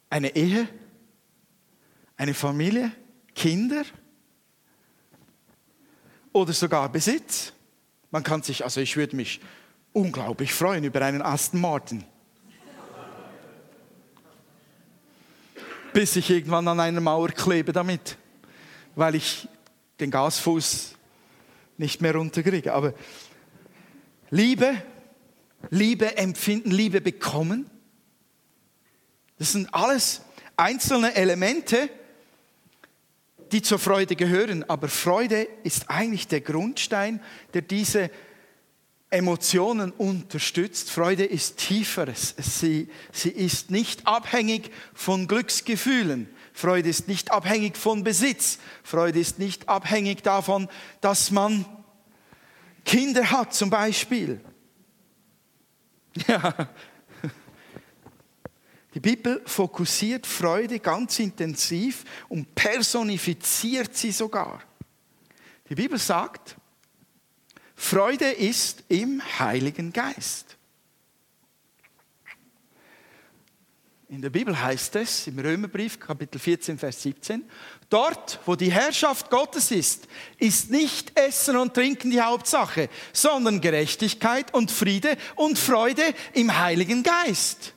eine 0.08 0.34
Ehe, 0.34 0.68
eine 2.16 2.34
Familie, 2.34 2.92
Kinder 3.34 3.84
oder 6.32 6.52
sogar 6.52 6.88
Besitz. 6.90 7.52
Man 8.10 8.22
kann 8.22 8.42
sich, 8.42 8.64
also 8.64 8.80
ich 8.80 8.96
würde 8.96 9.16
mich 9.16 9.40
unglaublich 9.92 10.52
freuen 10.52 10.84
über 10.84 11.02
einen 11.02 11.22
Aston 11.22 11.60
Martin. 11.60 12.04
Bis 15.92 16.14
ich 16.16 16.30
irgendwann 16.30 16.68
an 16.68 16.78
einer 16.78 17.00
Mauer 17.00 17.28
klebe 17.28 17.72
damit, 17.72 18.16
weil 18.94 19.16
ich 19.16 19.48
den 19.98 20.10
Gasfuß 20.10 20.94
nicht 21.78 22.00
mehr 22.00 22.14
runterkriege. 22.14 22.72
Aber 22.72 22.94
Liebe, 24.30 24.80
Liebe 25.70 26.16
empfinden, 26.16 26.70
Liebe 26.70 27.00
bekommen, 27.00 27.68
das 29.38 29.52
sind 29.52 29.72
alles 29.74 30.22
einzelne 30.56 31.14
Elemente, 31.14 31.88
die 33.52 33.62
zur 33.62 33.78
Freude 33.78 34.16
gehören. 34.16 34.68
Aber 34.68 34.88
Freude 34.88 35.48
ist 35.62 35.90
eigentlich 35.90 36.28
der 36.28 36.40
Grundstein, 36.40 37.20
der 37.54 37.62
diese 37.62 38.10
Emotionen 39.10 39.90
unterstützt. 39.90 40.90
Freude 40.90 41.24
ist 41.24 41.56
tieferes. 41.56 42.34
Sie, 42.38 42.88
sie 43.12 43.30
ist 43.30 43.70
nicht 43.70 44.06
abhängig 44.06 44.70
von 44.94 45.26
Glücksgefühlen. 45.26 46.28
Freude 46.52 46.88
ist 46.88 47.08
nicht 47.08 47.32
abhängig 47.32 47.76
von 47.76 48.04
Besitz. 48.04 48.58
Freude 48.82 49.18
ist 49.18 49.38
nicht 49.38 49.68
abhängig 49.68 50.22
davon, 50.22 50.68
dass 51.00 51.30
man 51.30 51.64
Kinder 52.84 53.30
hat 53.30 53.54
zum 53.54 53.70
Beispiel. 53.70 54.40
Ja, 56.26 56.68
die 58.94 59.00
Bibel 59.00 59.40
fokussiert 59.46 60.26
Freude 60.26 60.80
ganz 60.80 61.18
intensiv 61.18 62.04
und 62.28 62.54
personifiziert 62.54 63.96
sie 63.96 64.10
sogar. 64.10 64.62
Die 65.68 65.76
Bibel 65.76 65.98
sagt, 65.98 66.56
Freude 67.76 68.30
ist 68.30 68.84
im 68.88 69.22
Heiligen 69.38 69.92
Geist. 69.92 70.56
In 74.08 74.20
der 74.20 74.30
Bibel 74.30 74.60
heißt 74.60 74.96
es 74.96 75.28
im 75.28 75.38
Römerbrief 75.38 76.00
Kapitel 76.00 76.40
14, 76.40 76.76
Vers 76.76 77.00
17, 77.02 77.44
dort, 77.88 78.40
wo 78.44 78.56
die 78.56 78.72
Herrschaft 78.72 79.30
Gottes 79.30 79.70
ist, 79.70 80.08
ist 80.36 80.68
nicht 80.68 81.16
Essen 81.16 81.56
und 81.56 81.74
Trinken 81.74 82.10
die 82.10 82.20
Hauptsache, 82.20 82.88
sondern 83.12 83.60
Gerechtigkeit 83.60 84.52
und 84.52 84.72
Friede 84.72 85.16
und 85.36 85.60
Freude 85.60 86.02
im 86.32 86.58
Heiligen 86.58 87.04
Geist. 87.04 87.72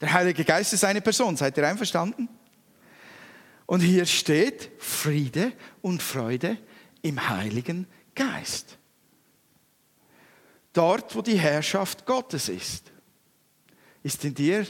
Der 0.00 0.12
Heilige 0.12 0.44
Geist 0.44 0.72
ist 0.72 0.84
eine 0.84 1.00
Person. 1.00 1.36
Seid 1.36 1.56
ihr 1.56 1.66
einverstanden? 1.66 2.28
Und 3.66 3.80
hier 3.80 4.06
steht 4.06 4.70
Friede 4.78 5.52
und 5.80 6.02
Freude 6.02 6.58
im 7.02 7.28
Heiligen 7.28 7.86
Geist. 8.14 8.78
Dort, 10.72 11.14
wo 11.14 11.22
die 11.22 11.38
Herrschaft 11.38 12.04
Gottes 12.04 12.48
ist, 12.48 12.92
ist 14.02 14.24
in 14.24 14.34
dir 14.34 14.66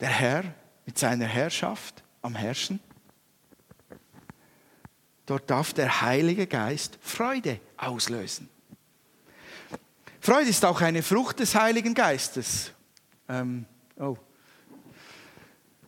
der 0.00 0.08
Herr 0.08 0.54
mit 0.86 0.98
seiner 0.98 1.26
Herrschaft 1.26 2.02
am 2.22 2.34
Herrschen. 2.34 2.80
Dort 5.26 5.50
darf 5.50 5.72
der 5.72 6.02
Heilige 6.02 6.46
Geist 6.46 6.98
Freude 7.00 7.60
auslösen. 7.76 8.48
Freude 10.20 10.50
ist 10.50 10.64
auch 10.64 10.80
eine 10.80 11.02
Frucht 11.02 11.40
des 11.40 11.54
Heiligen 11.54 11.94
Geistes. 11.94 12.70
Ähm, 13.28 13.66
oh. 13.98 14.16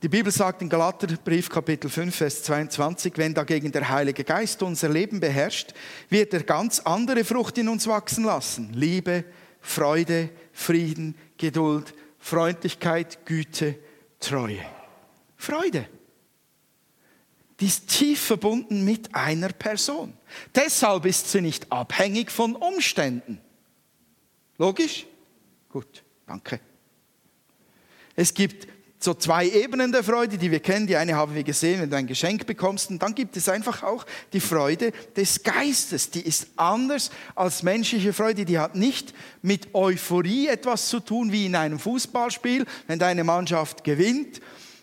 Die 0.01 0.09
Bibel 0.09 0.31
sagt 0.31 0.63
in 0.63 0.69
Galaterbrief 0.69 1.49
Kapitel 1.49 1.91
5, 1.91 2.15
Vers 2.15 2.45
22, 2.45 3.15
wenn 3.17 3.35
dagegen 3.35 3.73
der 3.73 3.89
Heilige 3.89 4.23
Geist 4.23 4.63
unser 4.63 4.89
Leben 4.89 5.19
beherrscht, 5.19 5.75
wird 6.09 6.33
er 6.33 6.45
ganz 6.45 6.79
andere 6.81 7.25
Frucht 7.25 7.59
in 7.59 7.69
uns 7.69 7.89
wachsen 7.89 8.23
lassen. 8.23 8.73
Liebe, 8.75 9.25
Freude, 9.61 10.31
Frieden, 10.53 11.17
Geduld, 11.37 11.95
Freundlichkeit, 12.19 13.27
Güte, 13.27 13.77
Treue. 14.21 14.65
Freude. 15.37 15.89
Die 17.59 17.67
ist 17.67 17.89
tief 17.89 18.21
verbunden 18.21 18.85
mit 18.85 19.13
einer 19.17 19.49
Person. 19.49 20.17
Deshalb 20.55 21.07
ist 21.07 21.29
sie 21.33 21.41
nicht 21.41 21.73
abhängig 21.73 22.31
von 22.31 22.55
Umständen. 22.55 23.41
Logisch? 24.59 25.07
Gut, 25.69 26.05
danke. 26.25 26.61
Es 28.19 28.35
gibt 28.35 28.67
so 28.99 29.15
zwei 29.15 29.49
Ebenen 29.49 29.93
der 29.93 30.03
Freude, 30.03 30.39
die 30.39 30.51
wir 30.51 30.59
kennen. 30.59 30.89
Die 30.89 30.97
eine 30.97 31.15
haben 31.15 31.37
wir 31.37 31.45
gesehen, 31.45 31.81
wenn 31.81 31.89
du 31.89 31.97
ein 31.97 32.09
Geschenk 32.09 32.47
bekommst. 32.47 32.91
Und 32.91 33.01
dann 33.01 33.15
gibt 33.15 33.37
es 33.37 33.49
einfach 33.49 33.85
auch 33.85 34.05
die 34.33 34.41
Freude 34.41 34.91
des 35.17 35.45
Geistes. 35.45 36.11
Die 36.11 36.23
ist 36.23 36.49
anders 36.57 37.13
als 37.37 37.63
menschliche 37.63 38.13
Freude. 38.13 38.45
Die 38.45 38.59
hat 38.59 38.75
nicht 38.75 39.15
mit 39.41 39.73
Euphorie 39.73 40.49
etwas 40.49 40.89
zu 40.89 40.99
tun, 40.99 41.31
wie 41.31 41.47
in 41.47 41.55
einem 41.55 41.79
Fußballspiel, 41.79 42.67
wenn 42.89 42.99
deine 42.99 43.23
Mannschaft 43.23 43.85
gewinnt. 43.85 44.41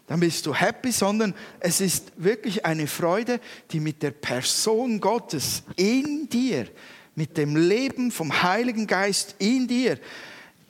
Dann 0.08 0.22
bist 0.22 0.46
du 0.46 0.54
happy, 0.56 0.94
sondern 0.94 1.36
es 1.60 1.82
ist 1.82 2.14
wirklich 2.16 2.66
eine 2.66 2.88
Freude, 2.88 3.42
die 3.72 3.82
mit 3.82 4.02
der 4.02 4.12
Person 4.12 5.02
Gottes 5.02 5.64
in 5.76 6.30
dir, 6.30 6.70
mit 7.16 7.36
dem 7.36 7.58
Leben 7.58 8.12
vom 8.12 8.44
Heiligen 8.44 8.88
Geist 8.88 9.36
in 9.40 9.68
dir, 9.68 10.00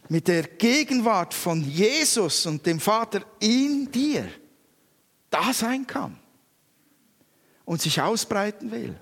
mit 0.09 0.27
der 0.27 0.43
Gegenwart 0.43 1.33
von 1.33 1.63
Jesus 1.63 2.45
und 2.45 2.65
dem 2.65 2.79
Vater 2.79 3.25
in 3.39 3.91
dir 3.91 4.29
da 5.29 5.53
sein 5.53 5.87
kann 5.87 6.17
und 7.65 7.81
sich 7.81 8.01
ausbreiten 8.01 8.71
will. 8.71 8.95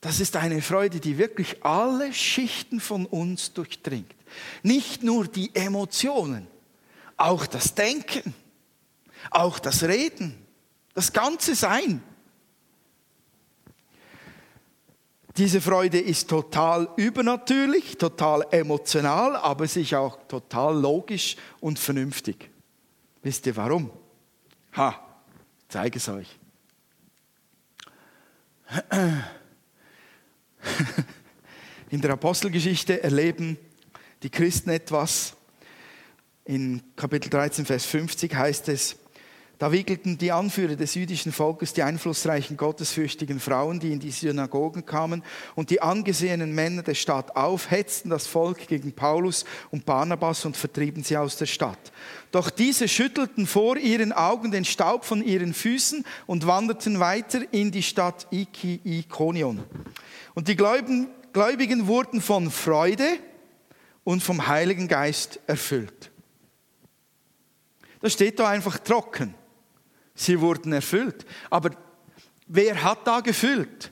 Das 0.00 0.20
ist 0.20 0.36
eine 0.36 0.60
Freude, 0.60 1.00
die 1.00 1.16
wirklich 1.16 1.64
alle 1.64 2.12
Schichten 2.12 2.78
von 2.78 3.06
uns 3.06 3.54
durchdringt. 3.54 4.14
Nicht 4.62 5.02
nur 5.02 5.26
die 5.26 5.54
Emotionen, 5.54 6.46
auch 7.16 7.46
das 7.46 7.74
Denken, 7.74 8.34
auch 9.30 9.58
das 9.58 9.82
Reden, 9.82 10.34
das 10.92 11.12
ganze 11.12 11.54
Sein. 11.54 12.02
Diese 15.36 15.60
Freude 15.60 15.98
ist 15.98 16.30
total 16.30 16.88
übernatürlich, 16.96 17.98
total 17.98 18.46
emotional, 18.52 19.34
aber 19.34 19.66
sie 19.66 19.82
ist 19.82 19.94
auch 19.94 20.16
total 20.28 20.80
logisch 20.80 21.36
und 21.60 21.76
vernünftig. 21.78 22.50
Wisst 23.22 23.44
ihr 23.46 23.56
warum? 23.56 23.90
Ha, 24.76 25.04
zeige 25.68 25.98
es 25.98 26.08
euch. 26.08 26.38
In 31.90 32.00
der 32.00 32.12
Apostelgeschichte 32.12 33.02
erleben 33.02 33.58
die 34.22 34.30
Christen 34.30 34.70
etwas. 34.70 35.34
In 36.44 36.80
Kapitel 36.94 37.28
13, 37.30 37.66
Vers 37.66 37.86
50 37.86 38.32
heißt 38.34 38.68
es, 38.68 38.96
da 39.58 39.70
wickelten 39.70 40.18
die 40.18 40.32
Anführer 40.32 40.74
des 40.74 40.94
jüdischen 40.94 41.32
Volkes 41.32 41.72
die 41.72 41.82
einflussreichen, 41.82 42.56
gottesfürchtigen 42.56 43.38
Frauen, 43.38 43.78
die 43.78 43.92
in 43.92 44.00
die 44.00 44.10
Synagogen 44.10 44.84
kamen, 44.84 45.22
und 45.54 45.70
die 45.70 45.80
angesehenen 45.80 46.54
Männer 46.54 46.82
der 46.82 46.94
Stadt 46.94 47.36
auf, 47.36 47.70
hetzten 47.70 48.10
das 48.10 48.26
Volk 48.26 48.66
gegen 48.66 48.92
Paulus 48.92 49.44
und 49.70 49.86
Barnabas 49.86 50.44
und 50.44 50.56
vertrieben 50.56 51.04
sie 51.04 51.16
aus 51.16 51.36
der 51.36 51.46
Stadt. 51.46 51.92
Doch 52.32 52.50
diese 52.50 52.88
schüttelten 52.88 53.46
vor 53.46 53.76
ihren 53.76 54.12
Augen 54.12 54.50
den 54.50 54.64
Staub 54.64 55.04
von 55.04 55.22
ihren 55.22 55.54
Füßen 55.54 56.04
und 56.26 56.46
wanderten 56.46 56.98
weiter 56.98 57.40
in 57.52 57.70
die 57.70 57.82
Stadt 57.84 58.26
Iki 58.32 58.80
Ikonion. 58.82 59.62
Und 60.34 60.48
die 60.48 60.56
Gläubigen 60.56 61.86
wurden 61.86 62.20
von 62.20 62.50
Freude 62.50 63.06
und 64.02 64.22
vom 64.22 64.48
Heiligen 64.48 64.88
Geist 64.88 65.38
erfüllt. 65.46 66.10
Das 68.00 68.12
steht 68.12 68.38
da 68.38 68.48
einfach 68.48 68.78
trocken. 68.78 69.34
Sie 70.14 70.40
wurden 70.40 70.72
erfüllt. 70.72 71.26
Aber 71.50 71.70
wer 72.46 72.82
hat 72.82 73.06
da 73.06 73.20
gefüllt? 73.20 73.90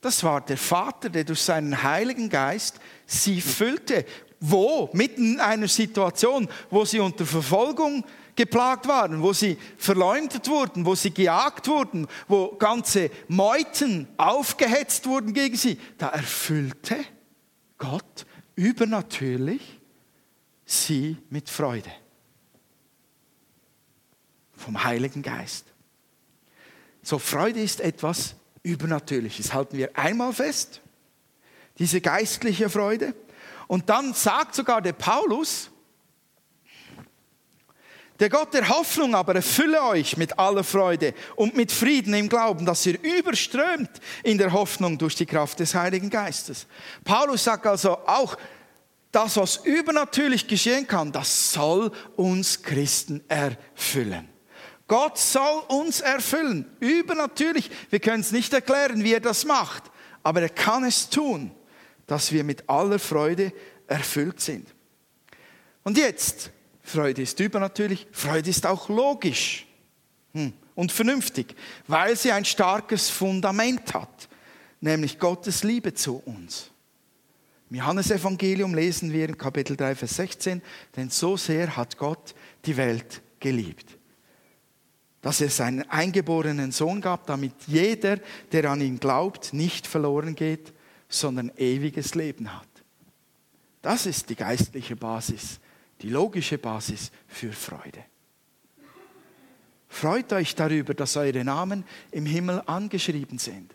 Das 0.00 0.24
war 0.24 0.40
der 0.40 0.56
Vater, 0.56 1.08
der 1.08 1.24
durch 1.24 1.42
seinen 1.42 1.82
Heiligen 1.82 2.28
Geist 2.28 2.80
sie 3.06 3.40
füllte. 3.40 4.04
Wo? 4.40 4.90
Mitten 4.92 5.34
in 5.34 5.40
einer 5.40 5.68
Situation, 5.68 6.48
wo 6.70 6.84
sie 6.84 6.98
unter 6.98 7.24
Verfolgung 7.24 8.04
geplagt 8.34 8.88
waren, 8.88 9.22
wo 9.22 9.32
sie 9.32 9.56
verleumdet 9.76 10.48
wurden, 10.48 10.86
wo 10.86 10.94
sie 10.94 11.12
gejagt 11.12 11.68
wurden, 11.68 12.08
wo 12.26 12.56
ganze 12.56 13.10
Meuten 13.28 14.08
aufgehetzt 14.16 15.06
wurden 15.06 15.32
gegen 15.34 15.56
sie. 15.56 15.78
Da 15.98 16.08
erfüllte 16.08 16.96
Gott 17.78 18.26
übernatürlich 18.56 19.80
sie 20.64 21.16
mit 21.30 21.48
Freude 21.48 21.90
vom 24.62 24.82
Heiligen 24.84 25.22
Geist. 25.22 25.66
So, 27.02 27.18
Freude 27.18 27.60
ist 27.60 27.80
etwas 27.80 28.36
Übernatürliches. 28.62 29.52
Halten 29.52 29.76
wir 29.76 29.96
einmal 29.98 30.32
fest, 30.32 30.80
diese 31.78 32.00
geistliche 32.00 32.70
Freude. 32.70 33.14
Und 33.66 33.88
dann 33.88 34.14
sagt 34.14 34.54
sogar 34.54 34.80
der 34.80 34.92
Paulus, 34.92 35.70
der 38.20 38.30
Gott 38.30 38.54
der 38.54 38.68
Hoffnung 38.68 39.16
aber 39.16 39.34
erfülle 39.34 39.82
euch 39.82 40.16
mit 40.16 40.38
aller 40.38 40.62
Freude 40.62 41.12
und 41.34 41.56
mit 41.56 41.72
Frieden 41.72 42.14
im 42.14 42.28
Glauben, 42.28 42.64
dass 42.64 42.86
ihr 42.86 43.02
überströmt 43.02 43.90
in 44.22 44.38
der 44.38 44.52
Hoffnung 44.52 44.96
durch 44.96 45.16
die 45.16 45.26
Kraft 45.26 45.58
des 45.58 45.74
Heiligen 45.74 46.08
Geistes. 46.08 46.66
Paulus 47.02 47.42
sagt 47.42 47.66
also 47.66 47.98
auch, 48.06 48.36
das, 49.10 49.36
was 49.36 49.56
übernatürlich 49.64 50.46
geschehen 50.46 50.86
kann, 50.86 51.10
das 51.10 51.52
soll 51.52 51.90
uns 52.16 52.62
Christen 52.62 53.24
erfüllen. 53.28 54.31
Gott 54.88 55.18
soll 55.18 55.62
uns 55.68 56.00
erfüllen, 56.00 56.66
übernatürlich. 56.80 57.70
Wir 57.90 58.00
können 58.00 58.20
es 58.20 58.32
nicht 58.32 58.52
erklären, 58.52 59.04
wie 59.04 59.14
er 59.14 59.20
das 59.20 59.44
macht, 59.44 59.84
aber 60.22 60.42
er 60.42 60.48
kann 60.48 60.84
es 60.84 61.08
tun, 61.08 61.50
dass 62.06 62.32
wir 62.32 62.44
mit 62.44 62.68
aller 62.68 62.98
Freude 62.98 63.52
erfüllt 63.86 64.40
sind. 64.40 64.68
Und 65.84 65.98
jetzt, 65.98 66.50
Freude 66.82 67.22
ist 67.22 67.38
übernatürlich, 67.40 68.06
Freude 68.12 68.50
ist 68.50 68.66
auch 68.66 68.88
logisch 68.88 69.66
hm, 70.34 70.52
und 70.74 70.92
vernünftig, 70.92 71.54
weil 71.86 72.16
sie 72.16 72.32
ein 72.32 72.44
starkes 72.44 73.08
Fundament 73.08 73.94
hat, 73.94 74.28
nämlich 74.80 75.18
Gottes 75.18 75.62
Liebe 75.62 75.94
zu 75.94 76.22
uns. 76.24 76.70
Im 77.70 77.76
Johannesevangelium 77.76 78.74
lesen 78.74 79.12
wir 79.12 79.24
in 79.24 79.38
Kapitel 79.38 79.76
3, 79.76 79.94
Vers 79.94 80.16
16, 80.16 80.60
denn 80.96 81.08
so 81.08 81.36
sehr 81.36 81.76
hat 81.76 81.96
Gott 81.96 82.34
die 82.66 82.76
Welt 82.76 83.22
geliebt 83.40 83.96
dass 85.22 85.40
er 85.40 85.48
seinen 85.48 85.88
eingeborenen 85.88 86.72
Sohn 86.72 87.00
gab, 87.00 87.26
damit 87.26 87.54
jeder, 87.66 88.18
der 88.50 88.70
an 88.70 88.80
ihn 88.80 88.98
glaubt, 88.98 89.54
nicht 89.54 89.86
verloren 89.86 90.34
geht, 90.34 90.72
sondern 91.08 91.52
ewiges 91.56 92.14
Leben 92.14 92.52
hat. 92.52 92.68
Das 93.80 94.06
ist 94.06 94.28
die 94.28 94.36
geistliche 94.36 94.96
Basis, 94.96 95.60
die 96.02 96.10
logische 96.10 96.58
Basis 96.58 97.10
für 97.28 97.52
Freude. 97.52 98.04
Freut 99.88 100.32
euch 100.32 100.54
darüber, 100.54 100.94
dass 100.94 101.16
eure 101.16 101.44
Namen 101.44 101.84
im 102.10 102.26
Himmel 102.26 102.62
angeschrieben 102.66 103.38
sind. 103.38 103.74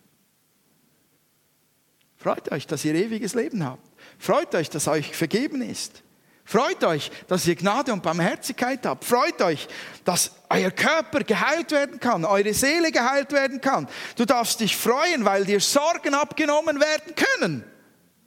Freut 2.18 2.52
euch, 2.52 2.68
dass 2.68 2.84
ihr 2.84 2.96
ewiges 2.96 3.36
Leben 3.36 3.64
habt. 3.64 3.88
Freut 4.18 4.54
euch, 4.56 4.70
dass 4.70 4.88
euch 4.88 5.16
vergeben 5.16 5.62
ist. 5.62 6.04
Freut 6.50 6.82
euch, 6.86 7.12
dass 7.28 7.46
ihr 7.46 7.58
Gnade 7.58 7.92
und 7.92 8.02
Barmherzigkeit 8.02 8.86
habt. 8.86 9.04
Freut 9.04 9.42
euch, 9.42 9.68
dass 10.06 10.32
euer 10.50 10.72
Körper 10.72 11.26
geheilt 11.26 11.72
werden 11.72 12.00
kann, 12.00 12.24
eure 12.24 12.54
Seele 12.54 12.94
geheilt 12.94 13.34
werden 13.34 13.60
kann. 13.60 13.86
Du 14.16 14.24
darfst 14.24 14.62
dich 14.62 14.78
freuen, 14.78 15.26
weil 15.26 15.44
dir 15.44 15.60
Sorgen 15.60 16.14
abgenommen 16.14 16.80
werden 16.80 17.16
können. 17.16 17.66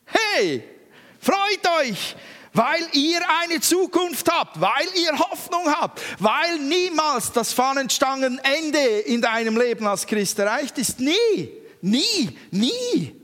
Hey, 0.05 0.63
freut 1.19 1.67
euch, 1.81 2.15
weil 2.53 2.87
ihr 2.93 3.21
eine 3.41 3.59
Zukunft 3.63 4.31
habt, 4.31 4.61
weil 4.61 4.87
ihr 4.97 5.19
Hoffnung 5.19 5.75
habt, 5.75 6.03
weil 6.19 6.59
niemals 6.59 7.33
das 7.33 7.55
Fahnenstangenende 7.55 8.99
in 9.07 9.23
deinem 9.23 9.57
Leben 9.57 9.87
als 9.87 10.07
Christ 10.07 10.39
erreicht 10.39 10.77
ist. 10.77 11.01
Nie, 11.01 11.53
nie, 11.81 12.39
nie. 12.51 13.19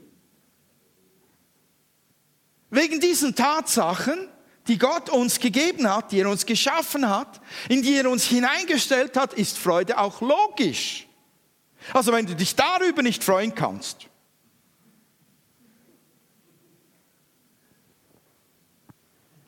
Wegen 2.70 2.98
diesen 2.98 3.34
Tatsachen 3.34 4.30
die 4.68 4.78
Gott 4.78 5.10
uns 5.10 5.38
gegeben 5.40 5.88
hat, 5.88 6.12
die 6.12 6.20
er 6.20 6.28
uns 6.28 6.44
geschaffen 6.46 7.08
hat, 7.08 7.40
in 7.68 7.82
die 7.82 7.96
er 7.96 8.10
uns 8.10 8.24
hineingestellt 8.24 9.16
hat, 9.16 9.34
ist 9.34 9.58
Freude 9.58 9.98
auch 9.98 10.20
logisch. 10.20 11.06
Also 11.92 12.12
wenn 12.12 12.26
du 12.26 12.34
dich 12.34 12.56
darüber 12.56 13.02
nicht 13.02 13.22
freuen 13.22 13.54
kannst, 13.54 14.08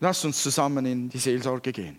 Lasst 0.01 0.25
uns 0.25 0.43
zusammen 0.43 0.87
in 0.87 1.09
die 1.09 1.19
Seelsorge 1.19 1.73
gehen. 1.73 1.99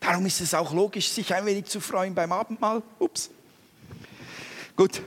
Darum 0.00 0.26
ist 0.26 0.40
es 0.40 0.52
auch 0.54 0.72
logisch, 0.72 1.10
sich 1.10 1.32
ein 1.32 1.46
wenig 1.46 1.66
zu 1.66 1.80
freuen 1.80 2.14
beim 2.14 2.32
Abendmahl. 2.32 2.82
Ups. 2.98 3.30
Gut. 4.74 5.02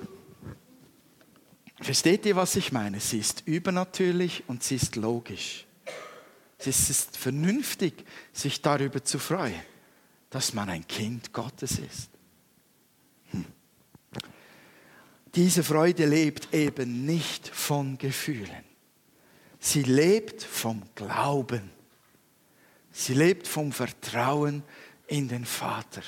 Versteht 1.81 2.25
ihr, 2.25 2.35
was 2.35 2.55
ich 2.55 2.71
meine? 2.71 2.99
Sie 2.99 3.19
ist 3.19 3.43
übernatürlich 3.45 4.43
und 4.47 4.63
sie 4.63 4.75
ist 4.75 4.95
logisch. 4.95 5.65
Es 6.57 6.89
ist 6.89 7.17
vernünftig, 7.17 8.05
sich 8.31 8.61
darüber 8.61 9.03
zu 9.03 9.19
freuen, 9.19 9.61
dass 10.29 10.53
man 10.53 10.69
ein 10.69 10.87
Kind 10.87 11.33
Gottes 11.33 11.79
ist. 11.79 12.09
Hm. 13.31 13.45
Diese 15.35 15.63
Freude 15.63 16.05
lebt 16.05 16.53
eben 16.53 17.05
nicht 17.05 17.47
von 17.47 17.97
Gefühlen. 17.97 18.63
Sie 19.59 19.83
lebt 19.83 20.41
vom 20.43 20.83
Glauben. 20.95 21.71
Sie 22.91 23.13
lebt 23.13 23.47
vom 23.47 23.71
Vertrauen 23.73 24.63
in 25.07 25.27
den 25.27 25.45
Vater, 25.45 26.01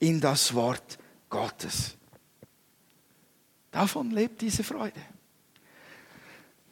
in 0.00 0.20
das 0.20 0.54
Wort 0.54 0.98
Gottes. 1.30 1.95
Davon 3.76 4.10
lebt 4.10 4.40
diese 4.40 4.64
Freude. 4.64 4.98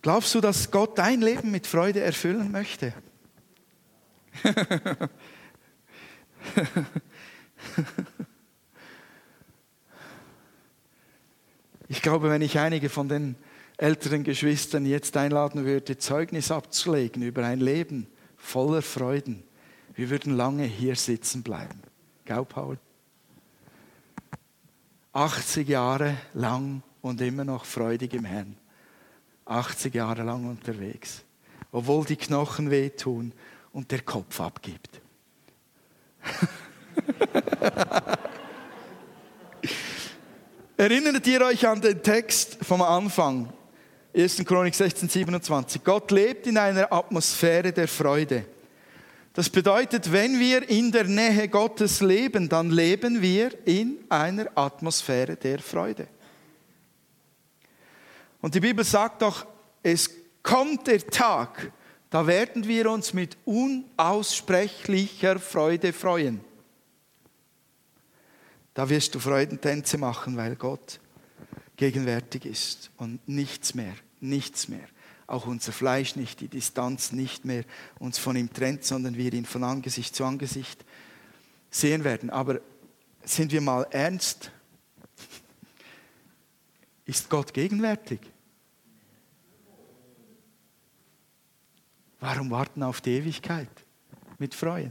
Glaubst 0.01 0.35
du, 0.35 0.41
dass 0.41 0.71
Gott 0.71 0.97
dein 0.97 1.21
Leben 1.21 1.51
mit 1.51 1.67
Freude 1.67 2.01
erfüllen 2.01 2.51
möchte? 2.51 2.95
ich 11.89 12.01
glaube, 12.01 12.31
wenn 12.31 12.41
ich 12.41 12.59
einige 12.59 12.89
von 12.89 13.11
den 13.11 13.37
älteren 13.77 14.25
Geschwistern 14.25 14.87
jetzt 14.87 15.15
einladen 15.19 15.67
würde, 15.67 15.99
Zeugnis 15.99 16.51
abzulegen 16.51 17.23
über 17.23 17.45
ein 17.45 17.61
Leben 17.61 18.07
voller 18.39 18.81
Freuden, 18.81 19.45
wir 19.95 20.09
würden 20.09 20.35
lange 20.39 20.65
hier 20.65 20.97
sitzen 20.97 21.43
bleiben. 21.43 21.83
Gau, 22.25 22.47
Paul? 22.47 22.79
80 25.13 25.69
Jahre 25.69 26.17
lang 26.33 26.83
und 27.05 27.21
immer 27.21 27.45
noch 27.45 27.65
freudig 27.67 28.15
im 28.15 28.25
Herrn. 28.25 28.57
80 29.45 29.95
Jahre 29.95 30.23
lang 30.23 30.49
unterwegs. 30.49 31.23
Obwohl 31.71 32.07
die 32.07 32.17
Knochen 32.17 32.71
wehtun 32.71 33.33
und 33.73 33.91
der 33.91 34.01
Kopf 34.01 34.41
abgibt. 34.41 35.03
Erinnert 40.77 41.27
ihr 41.27 41.43
euch 41.43 41.67
an 41.67 41.81
den 41.81 42.03
Text 42.03 42.57
vom 42.63 42.81
Anfang? 42.81 43.53
1. 44.17 44.45
Chronik 44.45 44.75
16, 44.75 45.09
27. 45.09 45.85
Gott 45.85 46.11
lebt 46.11 46.47
in 46.47 46.57
einer 46.57 46.91
Atmosphäre 46.93 47.73
der 47.73 47.89
Freude. 47.89 48.47
Das 49.35 49.51
bedeutet, 49.51 50.11
wenn 50.13 50.39
wir 50.39 50.69
in 50.69 50.91
der 50.93 51.05
Nähe 51.05 51.49
Gottes 51.49 52.01
leben, 52.01 52.49
dann 52.49 52.71
leben 52.71 53.21
wir 53.21 53.51
in 53.67 53.99
einer 54.09 54.47
Atmosphäre 54.55 55.37
der 55.37 55.59
Freude. 55.59 56.07
Und 58.45 58.55
die 58.55 58.61
Bibel 58.61 58.85
sagt 58.85 59.23
doch, 59.23 59.47
es 59.83 60.11
kommt 60.43 60.87
der 60.87 61.07
Tag, 61.07 61.73
da 62.11 62.27
werden 62.27 62.69
wir 62.69 62.91
uns 62.91 63.15
mit 63.15 63.39
unaussprechlicher 63.47 65.39
Freude 65.39 65.95
freuen. 65.95 66.45
Da 68.75 68.87
wirst 68.91 69.15
du 69.15 69.19
Freudentänze 69.19 69.97
machen, 69.97 70.37
weil 70.37 70.57
Gott 70.57 71.01
gegenwärtig 71.77 72.45
ist 72.45 72.91
und 72.99 73.27
nichts 73.27 73.73
mehr, 73.73 73.95
nichts 74.21 74.69
mehr 74.69 74.89
auch 75.27 75.47
unser 75.47 75.73
Fleisch 75.73 76.15
nicht, 76.15 76.41
die 76.41 76.49
Distanz 76.49 77.13
nicht 77.13 77.47
mehr 77.47 77.65
uns 77.99 78.19
von 78.19 78.37
ihm 78.37 78.53
trennt, 78.53 78.85
sondern 78.85 79.17
wir 79.17 79.33
ihn 79.33 79.47
von 79.47 79.65
Angesicht 79.65 80.15
zu 80.15 80.23
Angesicht 80.23 80.85
sehen 81.71 82.05
werden. 82.05 82.29
Aber 82.29 82.61
sind 83.25 83.53
wir 83.53 83.63
mal 83.63 83.87
ernst? 83.91 84.51
Ist 87.07 87.31
Gott 87.31 87.55
gegenwärtig? 87.55 88.21
Warum 92.27 92.51
warten 92.51 92.83
auf 92.83 93.03
die 93.03 93.19
Ewigkeit 93.19 93.69
mit 94.39 94.55
Freuen? 94.55 94.91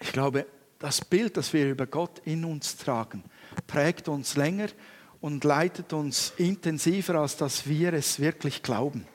Ich 0.00 0.12
glaube, 0.12 0.46
das 0.78 1.04
Bild, 1.04 1.36
das 1.36 1.52
wir 1.52 1.70
über 1.70 1.86
Gott 1.86 2.20
in 2.20 2.46
uns 2.46 2.78
tragen, 2.78 3.22
prägt 3.66 4.08
uns 4.08 4.34
länger 4.34 4.68
und 5.20 5.44
leitet 5.44 5.92
uns 5.92 6.32
intensiver, 6.38 7.16
als 7.16 7.36
dass 7.36 7.68
wir 7.68 7.92
es 7.92 8.18
wirklich 8.18 8.62
glauben. 8.62 9.06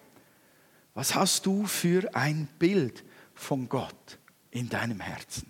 Was 0.94 1.16
hast 1.16 1.48
du 1.48 1.66
für 1.66 2.16
ein 2.16 2.48
Bild 2.60 3.04
von 3.34 3.68
Gott 3.68 4.20
in 4.52 4.70
deinem 4.70 5.00
Herzen? 5.00 5.50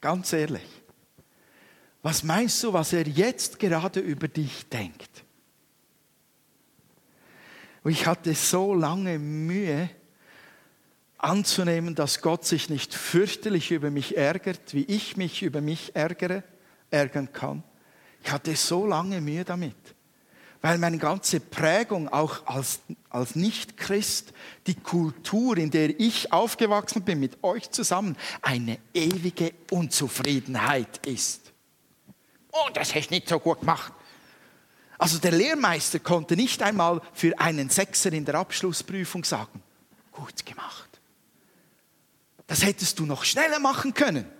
Ganz 0.00 0.32
ehrlich. 0.32 0.81
Was 2.02 2.22
meinst 2.22 2.62
du, 2.62 2.72
was 2.72 2.92
er 2.92 3.06
jetzt 3.06 3.58
gerade 3.58 4.00
über 4.00 4.28
dich 4.28 4.68
denkt? 4.68 5.24
Ich 7.84 8.06
hatte 8.06 8.34
so 8.34 8.74
lange 8.74 9.18
Mühe, 9.18 9.90
anzunehmen, 11.22 11.94
dass 11.94 12.20
Gott 12.20 12.44
sich 12.44 12.68
nicht 12.68 12.92
fürchterlich 12.94 13.70
über 13.70 13.90
mich 13.90 14.16
ärgert, 14.16 14.74
wie 14.74 14.84
ich 14.84 15.16
mich 15.16 15.42
über 15.42 15.60
mich 15.60 15.94
ärgere, 15.94 16.42
ärgern 16.90 17.32
kann. 17.32 17.62
Ich 18.22 18.30
hatte 18.30 18.54
so 18.56 18.86
lange 18.86 19.20
Mühe 19.20 19.44
damit, 19.44 19.76
weil 20.60 20.78
meine 20.78 20.98
ganze 20.98 21.40
Prägung 21.40 22.08
auch 22.08 22.46
als, 22.46 22.80
als 23.08 23.36
Nicht-Christ, 23.36 24.32
die 24.66 24.74
Kultur, 24.74 25.56
in 25.56 25.70
der 25.70 25.98
ich 25.98 26.32
aufgewachsen 26.32 27.02
bin 27.02 27.20
mit 27.20 27.42
euch 27.42 27.70
zusammen, 27.70 28.16
eine 28.42 28.78
ewige 28.92 29.52
Unzufriedenheit 29.70 31.06
ist. 31.06 31.41
Oh, 32.52 32.68
das 32.72 32.94
hast 32.94 33.08
du 33.08 33.14
nicht 33.14 33.28
so 33.28 33.40
gut 33.40 33.60
gemacht. 33.60 33.92
Also 34.98 35.18
der 35.18 35.32
Lehrmeister 35.32 35.98
konnte 35.98 36.36
nicht 36.36 36.62
einmal 36.62 37.00
für 37.12 37.36
einen 37.40 37.70
Sechser 37.70 38.12
in 38.12 38.24
der 38.24 38.36
Abschlussprüfung 38.36 39.24
sagen, 39.24 39.62
gut 40.12 40.46
gemacht. 40.46 41.00
Das 42.46 42.64
hättest 42.64 42.98
du 42.98 43.06
noch 43.06 43.24
schneller 43.24 43.58
machen 43.58 43.94
können. 43.94 44.30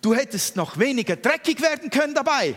Du 0.00 0.14
hättest 0.14 0.56
noch 0.56 0.78
weniger 0.78 1.16
dreckig 1.16 1.62
werden 1.62 1.90
können 1.90 2.14
dabei. 2.14 2.56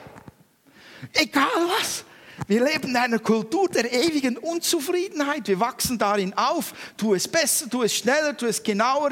Egal 1.13 1.47
was. 1.79 2.03
Wir 2.47 2.63
leben 2.63 2.89
in 2.89 2.97
einer 2.97 3.19
Kultur 3.19 3.69
der 3.69 3.91
ewigen 3.91 4.37
Unzufriedenheit. 4.37 5.47
Wir 5.47 5.59
wachsen 5.59 5.97
darin 5.97 6.33
auf. 6.33 6.73
Tu 6.97 7.13
es 7.13 7.27
besser, 7.27 7.69
tu 7.69 7.83
es 7.83 7.95
schneller, 7.95 8.35
tu 8.35 8.45
es 8.47 8.61
genauer, 8.61 9.11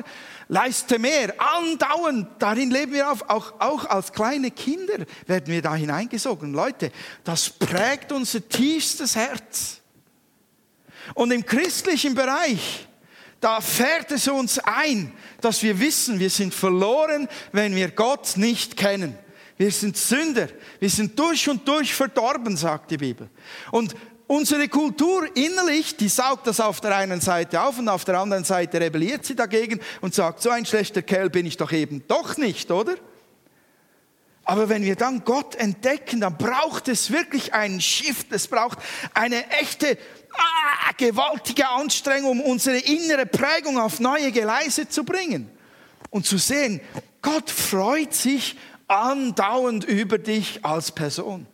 leiste 0.50 1.00
mehr. 1.00 1.34
Andauernd 1.38 2.28
darin 2.40 2.70
leben 2.70 2.92
wir 2.92 3.10
auf. 3.10 3.30
Auch, 3.30 3.54
auch 3.60 3.86
als 3.86 4.12
kleine 4.12 4.52
Kinder 4.52 5.06
werden 5.26 5.48
wir 5.48 5.62
da 5.62 5.74
hineingesogen. 5.76 6.54
Leute, 6.54 6.92
das 7.24 7.50
prägt 7.50 8.12
unser 8.12 8.48
tiefstes 8.50 9.16
Herz. 9.16 9.80
Und 11.14 11.32
im 11.32 11.46
christlichen 11.46 12.14
Bereich 12.14 12.88
da 13.40 13.62
fährt 13.62 14.12
es 14.12 14.28
uns 14.28 14.60
ein, 14.60 15.14
dass 15.42 15.64
wir 15.64 15.80
wissen, 15.80 16.20
wir 16.20 16.30
sind 16.30 16.54
verloren, 16.54 17.30
wenn 17.52 17.76
wir 17.76 17.90
Gott 17.92 18.34
nicht 18.36 18.76
kennen. 18.76 19.18
Wir 19.58 19.72
sind 19.72 19.98
Sünder. 19.98 20.48
Wir 20.80 20.90
sind 20.90 21.18
durch 21.20 21.50
und 21.50 21.68
durch 21.68 21.94
verdorben, 21.94 22.56
sagt 22.56 22.92
die 22.92 22.98
Bibel. 22.98 23.30
Und 23.72 23.94
unsere 24.30 24.68
Kultur 24.68 25.28
innerlich, 25.36 25.98
die 25.98 26.08
saugt 26.08 26.46
das 26.46 26.60
auf 26.60 26.80
der 26.82 26.96
einen 26.96 27.20
Seite 27.20 27.62
auf 27.62 27.80
und 27.80 27.90
auf 27.90 28.06
der 28.06 28.20
anderen 28.20 28.44
Seite 28.44 28.80
rebelliert 28.80 29.26
sie 29.26 29.36
dagegen 29.36 29.80
und 30.02 30.14
sagt, 30.14 30.42
so 30.44 30.52
ein 30.52 30.68
schlechter 30.68 31.02
Kerl 31.02 31.32
bin 31.32 31.48
ich 31.48 31.58
doch 31.58 31.72
eben 31.72 32.04
doch 32.08 32.38
nicht, 32.38 32.70
oder? 32.70 32.96
Aber 34.44 34.70
wenn 34.70 34.84
wir 34.84 34.96
dann 34.96 35.26
Gott 35.26 35.56
entdecken, 35.56 36.22
dann 36.22 36.38
braucht 36.38 36.88
es 36.88 37.12
wirklich 37.12 37.56
einen 37.56 37.82
Shift, 37.82 38.28
es 38.32 38.48
braucht 38.48 38.78
eine 39.16 39.50
echte, 39.52 39.98
ah, 40.34 40.92
gewaltige 40.96 41.68
Anstrengung, 41.68 42.40
um 42.40 42.42
unsere 42.42 42.78
innere 42.78 43.26
Prägung 43.26 43.80
auf 43.80 44.00
neue 44.00 44.32
Gleise 44.32 44.88
zu 44.88 45.04
bringen. 45.04 45.50
Und 46.12 46.28
zu 46.28 46.38
sehen, 46.38 46.82
Gott 47.24 47.50
freut 47.50 48.14
sich 48.14 48.58
andauernd 48.88 49.86
über 49.86 50.20
dich 50.20 50.64
als 50.64 50.92
Person. 50.92 51.48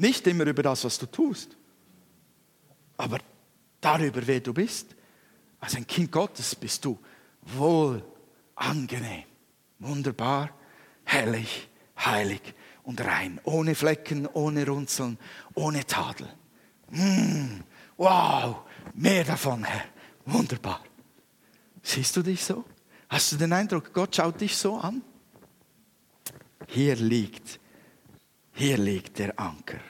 Nicht 0.00 0.26
immer 0.26 0.46
über 0.46 0.62
das, 0.62 0.82
was 0.84 0.98
du 0.98 1.04
tust, 1.04 1.58
aber 2.96 3.18
darüber, 3.82 4.26
wer 4.26 4.40
du 4.40 4.54
bist. 4.54 4.96
Als 5.60 5.76
ein 5.76 5.86
Kind 5.86 6.10
Gottes 6.10 6.54
bist 6.54 6.86
du 6.86 6.98
wohl, 7.42 8.02
angenehm, 8.54 9.24
wunderbar 9.78 10.48
herrlich, 11.04 11.68
heilig 11.98 12.40
und 12.82 13.04
rein, 13.04 13.40
ohne 13.44 13.74
Flecken, 13.74 14.26
ohne 14.26 14.66
Runzeln, 14.66 15.18
ohne 15.52 15.84
Tadel. 15.84 16.28
Mm, 16.88 17.60
wow, 17.98 18.62
mehr 18.94 19.24
davon, 19.24 19.64
Herr. 19.64 19.84
Wunderbar. 20.24 20.82
Siehst 21.82 22.16
du 22.16 22.22
dich 22.22 22.42
so? 22.42 22.64
Hast 23.10 23.32
du 23.32 23.36
den 23.36 23.52
Eindruck, 23.52 23.92
Gott 23.92 24.16
schaut 24.16 24.40
dich 24.40 24.56
so 24.56 24.78
an? 24.78 25.02
Hier 26.68 26.96
liegt, 26.96 27.60
hier 28.60 28.76
liegt 28.76 29.18
der 29.18 29.40
Anker. 29.40 29.80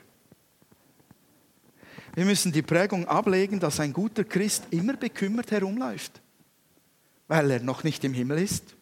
Wir 2.15 2.25
müssen 2.25 2.53
die 2.53 2.63
Prägung 2.63 3.05
ablegen, 3.09 3.59
dass 3.59 3.81
ein 3.81 3.93
guter 3.93 4.23
Christ 4.23 4.69
immer 4.71 4.97
bekümmert 4.97 5.51
herumläuft, 5.51 6.23
weil 7.27 7.51
er 7.51 7.61
noch 7.61 7.83
nicht 7.83 8.05
im 8.05 8.15
Himmel 8.15 8.39
ist, 8.39 8.77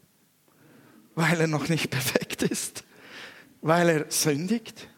weil 1.14 1.40
er 1.40 1.46
noch 1.46 1.70
nicht 1.70 1.88
perfekt 1.90 2.42
ist, 2.42 2.85
weil 3.62 3.88
er 3.88 4.11
sündigt. 4.11 4.88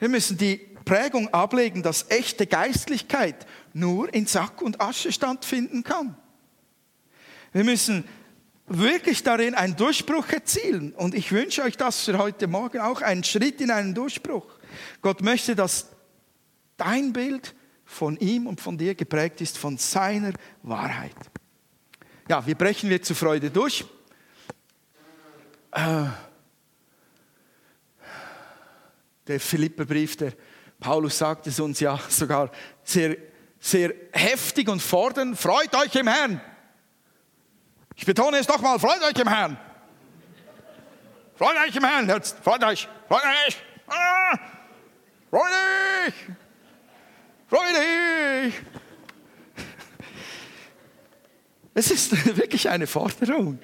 Wir 0.00 0.08
müssen 0.08 0.38
die 0.38 0.56
Prägung 0.84 1.32
ablegen, 1.32 1.84
dass 1.84 2.10
echte 2.10 2.48
Geistlichkeit 2.48 3.46
nur 3.74 4.12
in 4.12 4.26
Sack 4.26 4.60
und 4.60 4.80
Asche 4.80 5.12
stattfinden 5.12 5.84
kann. 5.84 6.16
Wir 7.52 7.62
müssen 7.62 8.02
wirklich 8.66 9.22
darin 9.22 9.54
einen 9.54 9.76
Durchbruch 9.76 10.28
erzielen. 10.28 10.92
Und 10.92 11.14
ich 11.14 11.32
wünsche 11.32 11.62
euch 11.62 11.76
das 11.76 12.04
für 12.04 12.18
heute 12.18 12.46
Morgen 12.46 12.80
auch, 12.80 13.02
einen 13.02 13.24
Schritt 13.24 13.60
in 13.60 13.70
einen 13.70 13.94
Durchbruch. 13.94 14.46
Gott 15.02 15.22
möchte, 15.22 15.54
dass 15.54 15.90
dein 16.76 17.12
Bild 17.12 17.54
von 17.84 18.16
ihm 18.16 18.46
und 18.46 18.60
von 18.60 18.78
dir 18.78 18.94
geprägt 18.94 19.40
ist 19.40 19.58
von 19.58 19.76
seiner 19.76 20.32
Wahrheit. 20.62 21.14
Ja, 22.28 22.46
wie 22.46 22.54
brechen 22.54 22.88
wir 22.88 23.02
zur 23.02 23.16
Freude 23.16 23.50
durch? 23.50 23.84
Äh, 25.72 26.04
der 29.26 29.40
Philipperbrief, 29.40 30.16
der 30.16 30.32
Paulus 30.80 31.18
sagt 31.18 31.46
es 31.46 31.60
uns 31.60 31.80
ja 31.80 31.98
sogar 32.08 32.50
sehr, 32.82 33.16
sehr 33.60 33.92
heftig 34.12 34.68
und 34.68 34.80
fordernd, 34.80 35.38
freut 35.38 35.74
euch 35.74 35.94
im 35.96 36.08
Herrn. 36.08 36.40
Ich 37.96 38.06
betone 38.06 38.38
es 38.38 38.48
nochmal, 38.48 38.78
freut 38.78 39.02
euch 39.02 39.20
im 39.20 39.28
Herrn. 39.28 39.58
Freut 41.36 41.56
euch 41.66 41.74
im 41.74 41.84
Herrn, 41.84 42.08
jetzt, 42.08 42.36
freut 42.42 42.62
euch, 42.62 42.88
freut 43.08 43.24
euch, 43.24 43.56
ah, 43.88 44.38
freut 45.30 45.50
euch, 46.06 46.14
freut 47.48 47.76
euch. 47.76 48.54
Es 51.74 51.90
ist 51.90 52.12
wirklich 52.36 52.68
eine 52.68 52.86
Forderung. 52.86 53.58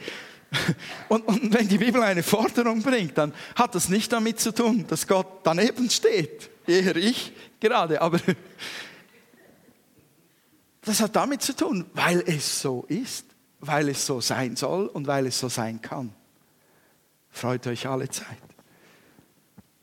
Und, 1.08 1.28
und, 1.28 1.54
wenn 1.54 1.68
die 1.68 1.78
Bibel 1.78 2.02
eine 2.02 2.24
Forderung 2.24 2.82
bringt, 2.82 3.16
dann 3.16 3.32
hat 3.54 3.76
das 3.76 3.88
nicht 3.88 4.12
damit 4.12 4.40
zu 4.40 4.52
tun, 4.52 4.84
dass 4.88 5.06
Gott 5.06 5.42
daneben 5.44 5.88
steht. 5.88 6.50
Eher 6.66 6.96
ich 6.96 7.32
gerade, 7.60 8.02
aber 8.02 8.18
das 10.82 11.00
hat 11.00 11.14
damit 11.14 11.42
zu 11.42 11.54
tun, 11.54 11.86
weil 11.94 12.24
es 12.26 12.62
so 12.62 12.84
ist, 12.88 13.26
weil 13.60 13.88
es 13.88 14.06
so 14.06 14.20
sein 14.20 14.56
soll 14.56 14.86
und 14.86 15.06
weil 15.06 15.26
es 15.26 15.38
so 15.38 15.48
sein 15.48 15.80
kann. 15.80 16.12
Freut 17.30 17.66
euch 17.66 17.86
alle 17.86 18.08
Zeit. 18.08 18.38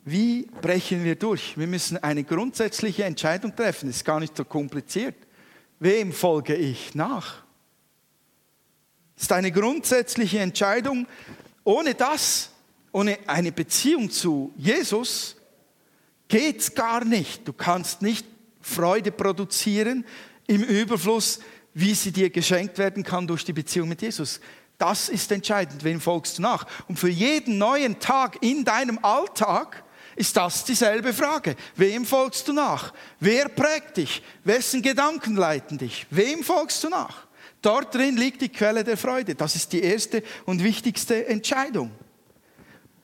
Wie 0.04 0.48
brechen 0.60 1.04
wir 1.04 1.16
durch? 1.16 1.58
Wir 1.58 1.66
müssen 1.66 2.02
eine 2.02 2.24
grundsätzliche 2.24 3.04
Entscheidung 3.04 3.54
treffen. 3.54 3.90
Ist 3.90 4.04
gar 4.04 4.20
nicht 4.20 4.36
so 4.36 4.44
kompliziert. 4.44 5.14
Wem 5.80 6.12
folge 6.12 6.54
ich 6.54 6.94
nach? 6.94 7.42
Ist 9.16 9.32
eine 9.32 9.52
grundsätzliche 9.52 10.38
Entscheidung. 10.38 11.06
Ohne 11.62 11.94
das, 11.94 12.50
ohne 12.92 13.18
eine 13.26 13.52
Beziehung 13.52 14.10
zu 14.10 14.52
Jesus, 14.56 15.36
geht 16.28 16.60
es 16.60 16.74
gar 16.74 17.04
nicht. 17.04 17.46
Du 17.46 17.52
kannst 17.52 18.00
nicht 18.00 18.26
Freude 18.60 19.12
produzieren 19.12 20.04
im 20.46 20.62
Überfluss, 20.62 21.40
wie 21.78 21.94
sie 21.94 22.10
dir 22.10 22.28
geschenkt 22.28 22.76
werden 22.76 23.04
kann 23.04 23.28
durch 23.28 23.44
die 23.44 23.52
Beziehung 23.52 23.88
mit 23.88 24.02
Jesus. 24.02 24.40
Das 24.78 25.08
ist 25.08 25.30
entscheidend, 25.30 25.84
wem 25.84 26.00
folgst 26.00 26.38
du 26.38 26.42
nach. 26.42 26.66
Und 26.88 26.98
für 26.98 27.08
jeden 27.08 27.56
neuen 27.56 28.00
Tag 28.00 28.42
in 28.42 28.64
deinem 28.64 28.98
Alltag 29.04 29.84
ist 30.16 30.36
das 30.36 30.64
dieselbe 30.64 31.12
Frage. 31.12 31.54
Wem 31.76 32.04
folgst 32.04 32.48
du 32.48 32.52
nach? 32.52 32.92
Wer 33.20 33.48
prägt 33.48 33.96
dich? 33.98 34.22
Wessen 34.42 34.82
Gedanken 34.82 35.36
leiten 35.36 35.78
dich? 35.78 36.04
Wem 36.10 36.42
folgst 36.42 36.82
du 36.82 36.88
nach? 36.88 37.28
Dort 37.62 37.94
drin 37.94 38.16
liegt 38.16 38.42
die 38.42 38.48
Quelle 38.48 38.82
der 38.82 38.96
Freude. 38.96 39.36
Das 39.36 39.54
ist 39.54 39.72
die 39.72 39.82
erste 39.82 40.24
und 40.46 40.64
wichtigste 40.64 41.26
Entscheidung. 41.26 41.92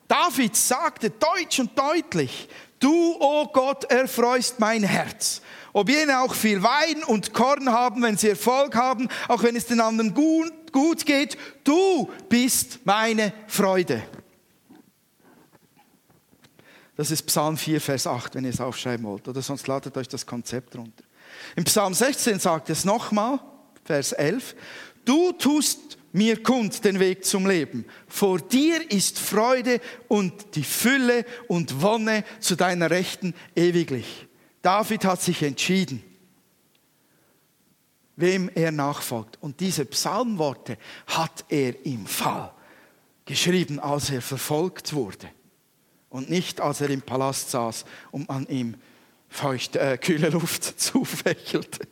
David 0.09 0.53
sagte 0.53 1.11
deutsch 1.11 1.61
und 1.61 1.79
deutlich, 1.79 2.49
du, 2.79 2.91
o 2.91 3.17
oh 3.19 3.47
Gott, 3.47 3.85
erfreust 3.85 4.59
mein 4.59 4.83
Herz. 4.83 5.41
Ob 5.75 5.89
jene 5.89 6.21
auch 6.21 6.33
viel 6.33 6.63
Wein 6.63 7.03
und 7.03 7.33
Korn 7.33 7.69
haben, 7.69 8.01
wenn 8.01 8.15
sie 8.15 8.29
Erfolg 8.29 8.75
haben, 8.75 9.09
auch 9.27 9.43
wenn 9.43 9.57
es 9.57 9.65
den 9.65 9.81
anderen 9.81 10.13
gut, 10.13 11.05
geht, 11.05 11.37
du 11.65 12.09
bist 12.29 12.79
meine 12.85 13.33
Freude. 13.45 14.01
Das 16.95 17.11
ist 17.11 17.23
Psalm 17.23 17.57
4, 17.57 17.81
Vers 17.81 18.07
8, 18.07 18.35
wenn 18.35 18.45
ihr 18.45 18.51
es 18.51 18.61
aufschreiben 18.61 19.05
wollt, 19.05 19.27
oder 19.27 19.41
sonst 19.41 19.67
ladet 19.67 19.97
euch 19.97 20.07
das 20.07 20.25
Konzept 20.25 20.77
runter. 20.77 21.03
Im 21.57 21.65
Psalm 21.65 21.93
16 21.93 22.39
sagt 22.39 22.69
es 22.69 22.85
nochmal, 22.85 23.41
Vers 23.83 24.13
11. 24.13 24.55
Du 25.03 25.33
tust 25.33 25.97
mir 26.13 26.41
kund 26.41 26.85
den 26.85 27.01
Weg 27.01 27.25
zum 27.25 27.45
Leben. 27.45 27.83
Vor 28.07 28.39
dir 28.39 28.89
ist 28.89 29.19
Freude 29.19 29.81
und 30.07 30.55
die 30.55 30.63
Fülle 30.63 31.25
und 31.49 31.81
Wonne 31.81 32.23
zu 32.39 32.55
deiner 32.55 32.89
Rechten 32.91 33.33
ewiglich. 33.57 34.24
David 34.65 35.05
hat 35.05 35.21
sich 35.21 35.43
entschieden, 35.43 36.01
wem 38.15 38.49
er 38.55 38.71
nachfolgt. 38.71 39.37
Und 39.39 39.59
diese 39.59 39.85
Psalmworte 39.85 40.79
hat 41.05 41.45
er 41.49 41.85
im 41.85 42.07
Fall 42.07 42.51
geschrieben, 43.25 43.79
als 43.79 44.09
er 44.09 44.23
verfolgt 44.23 44.93
wurde. 44.93 45.29
Und 46.09 46.31
nicht, 46.31 46.61
als 46.61 46.81
er 46.81 46.89
im 46.89 47.03
Palast 47.03 47.51
saß 47.51 47.85
und 48.09 48.27
an 48.27 48.47
ihm 48.47 48.73
feuchte, 49.29 49.79
äh, 49.79 49.99
kühle 49.99 50.29
Luft 50.29 50.63
zufächelte. 50.79 51.87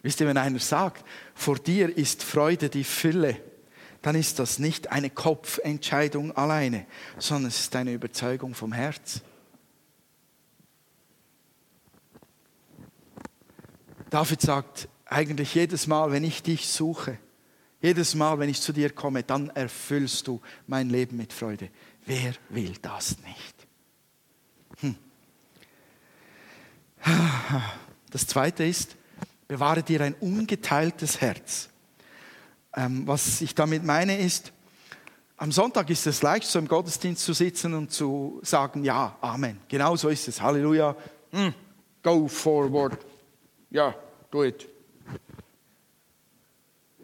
Wisst 0.00 0.20
ihr, 0.22 0.26
wenn 0.26 0.38
einer 0.38 0.58
sagt, 0.58 1.04
vor 1.34 1.56
dir 1.56 1.94
ist 1.94 2.22
Freude 2.22 2.70
die 2.70 2.84
Fülle, 2.84 3.42
dann 4.04 4.14
ist 4.14 4.38
das 4.38 4.58
nicht 4.58 4.92
eine 4.92 5.10
Kopfentscheidung 5.10 6.36
alleine, 6.36 6.86
sondern 7.18 7.48
es 7.48 7.60
ist 7.60 7.74
eine 7.74 7.92
Überzeugung 7.92 8.54
vom 8.54 8.72
Herz. 8.72 9.22
David 14.10 14.40
sagt 14.40 14.88
eigentlich 15.06 15.54
jedes 15.54 15.86
Mal, 15.86 16.12
wenn 16.12 16.22
ich 16.22 16.42
dich 16.42 16.68
suche, 16.68 17.18
jedes 17.80 18.14
Mal, 18.14 18.38
wenn 18.38 18.48
ich 18.48 18.60
zu 18.60 18.72
dir 18.72 18.90
komme, 18.90 19.22
dann 19.22 19.50
erfüllst 19.50 20.28
du 20.28 20.40
mein 20.66 20.90
Leben 20.90 21.16
mit 21.16 21.32
Freude. 21.32 21.70
Wer 22.06 22.34
will 22.50 22.74
das 22.80 23.16
nicht? 23.20 23.66
Hm. 24.80 24.96
Das 28.10 28.26
Zweite 28.26 28.64
ist, 28.64 28.96
Bewahre 29.48 29.82
dir 29.82 30.00
ein 30.00 30.14
ungeteiltes 30.14 31.20
Herz. 31.20 31.68
Ähm, 32.76 33.06
was 33.06 33.40
ich 33.40 33.54
damit 33.54 33.84
meine 33.84 34.18
ist, 34.18 34.52
am 35.36 35.50
Sonntag 35.52 35.90
ist 35.90 36.06
es 36.06 36.22
leicht, 36.22 36.46
so 36.46 36.58
im 36.58 36.68
Gottesdienst 36.68 37.24
zu 37.24 37.32
sitzen 37.32 37.74
und 37.74 37.90
zu 37.90 38.40
sagen, 38.42 38.84
ja, 38.84 39.16
Amen. 39.20 39.60
Genau 39.68 39.96
so 39.96 40.08
ist 40.08 40.28
es. 40.28 40.40
Halleluja. 40.40 40.96
Mm, 41.32 41.48
go 42.02 42.28
forward. 42.28 43.04
Ja, 43.70 43.94
do 44.30 44.44
it. 44.44 44.68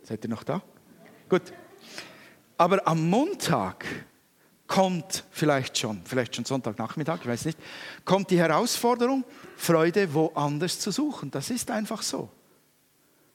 Seid 0.03 0.25
ihr 0.25 0.31
noch 0.31 0.45
da? 0.45 0.63
Gut. 1.29 1.53
Aber 2.57 2.87
am 2.87 3.09
Montag 3.09 3.85
kommt 4.67 5.25
vielleicht 5.31 5.79
schon, 5.79 6.03
vielleicht 6.05 6.37
schon 6.37 6.45
Sonntagnachmittag, 6.45 7.19
ich 7.23 7.27
weiß 7.27 7.45
nicht, 7.47 7.59
kommt 8.05 8.31
die 8.31 8.39
Herausforderung, 8.39 9.25
Freude 9.57 10.15
woanders 10.15 10.79
zu 10.79 10.93
suchen. 10.93 11.31
Das 11.31 11.51
ist 11.51 11.71
einfach 11.71 12.03
so. 12.03 12.29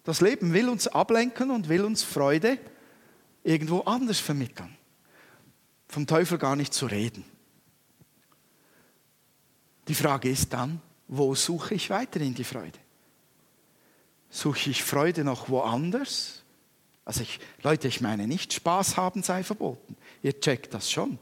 Das 0.05 0.21
Leben 0.21 0.53
will 0.53 0.69
uns 0.69 0.87
ablenken 0.87 1.51
und 1.51 1.67
will 1.67 1.83
uns 1.83 2.03
Freude 2.03 2.59
irgendwo 3.43 3.81
anders 3.81 4.19
vermitteln. 4.19 4.77
Vom 5.87 6.07
Teufel 6.07 6.37
gar 6.37 6.55
nicht 6.55 6.73
zu 6.73 6.85
reden. 6.85 7.25
Die 9.87 9.95
Frage 9.95 10.29
ist 10.29 10.53
dann, 10.53 10.81
wo 11.07 11.35
suche 11.35 11.73
ich 11.73 11.89
weiterhin 11.89 12.35
die 12.35 12.43
Freude? 12.43 12.79
Suche 14.29 14.69
ich 14.69 14.83
Freude 14.83 15.23
noch 15.23 15.49
woanders? 15.49 16.43
Also 17.03 17.21
ich, 17.21 17.39
Leute, 17.63 17.87
ich 17.87 18.01
meine 18.01 18.27
nicht, 18.27 18.53
Spaß 18.53 18.97
haben 18.97 19.23
sei 19.23 19.43
verboten. 19.43 19.95
Ihr 20.21 20.39
checkt 20.39 20.73
das 20.73 20.89
schon. 20.91 21.17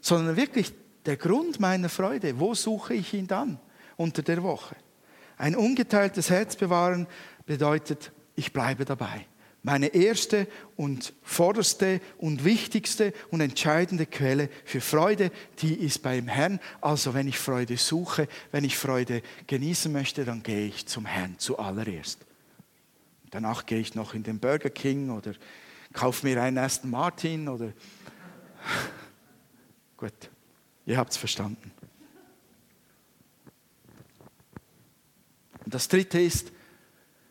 Sondern 0.00 0.36
wirklich 0.36 0.72
der 1.06 1.16
Grund 1.16 1.60
meiner 1.60 1.88
Freude, 1.88 2.38
wo 2.38 2.54
suche 2.54 2.94
ich 2.94 3.14
ihn 3.14 3.26
dann 3.26 3.58
unter 3.96 4.22
der 4.22 4.42
Woche? 4.42 4.76
Ein 5.40 5.56
ungeteiltes 5.56 6.28
Herz 6.28 6.54
bewahren 6.54 7.06
bedeutet, 7.46 8.12
ich 8.36 8.52
bleibe 8.52 8.84
dabei. 8.84 9.26
Meine 9.62 9.86
erste 9.86 10.46
und 10.76 11.14
vorderste 11.22 12.02
und 12.18 12.44
wichtigste 12.44 13.14
und 13.30 13.40
entscheidende 13.40 14.04
Quelle 14.04 14.50
für 14.66 14.82
Freude, 14.82 15.32
die 15.60 15.72
ist 15.72 16.02
beim 16.02 16.28
Herrn. 16.28 16.60
Also 16.82 17.14
wenn 17.14 17.26
ich 17.26 17.38
Freude 17.38 17.78
suche, 17.78 18.28
wenn 18.52 18.64
ich 18.64 18.76
Freude 18.76 19.22
genießen 19.46 19.90
möchte, 19.90 20.26
dann 20.26 20.42
gehe 20.42 20.66
ich 20.66 20.84
zum 20.86 21.06
Herrn 21.06 21.36
zuallererst. 21.38 22.18
Danach 23.30 23.64
gehe 23.64 23.80
ich 23.80 23.94
noch 23.94 24.12
in 24.12 24.22
den 24.22 24.40
Burger 24.40 24.68
King 24.68 25.08
oder 25.08 25.32
kaufe 25.94 26.26
mir 26.26 26.42
einen 26.42 26.58
Aston 26.58 26.90
Martin 26.90 27.48
oder... 27.48 27.72
Gut, 29.96 30.12
ihr 30.84 30.98
habt 30.98 31.12
es 31.12 31.16
verstanden. 31.16 31.72
Und 35.64 35.74
das 35.74 35.88
dritte 35.88 36.20
ist, 36.20 36.52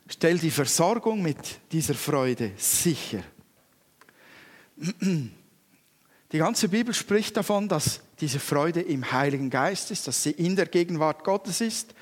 stell 0.07 0.38
die 0.38 0.51
Versorgung 0.51 1.21
mit 1.21 1.38
dieser 1.71 1.93
Freude 1.93 2.51
sicher. 2.57 3.23
Die 6.32 6.38
ganze 6.38 6.69
Bibel 6.69 6.93
spricht 6.93 7.36
davon, 7.38 7.67
dass 7.67 8.01
diese 8.19 8.39
Freude 8.39 8.82
im 8.82 9.11
Heiligen 9.11 9.49
Geist 9.49 9.91
ist, 9.91 10.07
dass 10.07 10.23
sie 10.23 10.32
in 10.32 10.55
der 10.55 10.67
Gegenwart 10.67 11.23
Gottes 11.23 11.61
ist, 11.61 11.93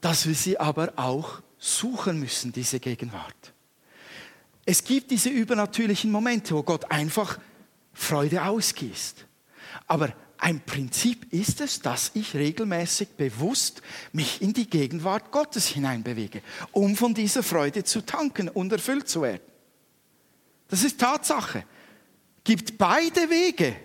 dass 0.00 0.26
wir 0.26 0.34
sie 0.34 0.58
aber 0.58 0.92
auch 0.96 1.42
suchen 1.58 2.18
müssen, 2.20 2.52
diese 2.52 2.80
Gegenwart. 2.80 3.52
Es 4.64 4.84
gibt 4.84 5.10
diese 5.10 5.30
übernatürlichen 5.30 6.10
Momente, 6.10 6.54
wo 6.54 6.62
Gott 6.62 6.90
einfach 6.90 7.38
Freude 7.92 8.44
ausgießt. 8.44 9.26
Aber 9.86 10.12
ein 10.40 10.60
Prinzip 10.60 11.32
ist 11.32 11.60
es, 11.60 11.80
dass 11.80 12.12
ich 12.14 12.34
regelmäßig 12.34 13.10
bewusst 13.10 13.82
mich 14.12 14.40
in 14.40 14.54
die 14.54 14.68
Gegenwart 14.68 15.30
Gottes 15.30 15.66
hineinbewege, 15.66 16.42
um 16.72 16.96
von 16.96 17.12
dieser 17.12 17.42
Freude 17.42 17.84
zu 17.84 18.00
tanken 18.00 18.48
und 18.48 18.72
erfüllt 18.72 19.08
zu 19.08 19.22
werden. 19.22 19.42
Das 20.68 20.82
ist 20.82 20.98
Tatsache. 20.98 21.64
Gibt 22.42 22.78
beide 22.78 23.28
Wege, 23.28 23.76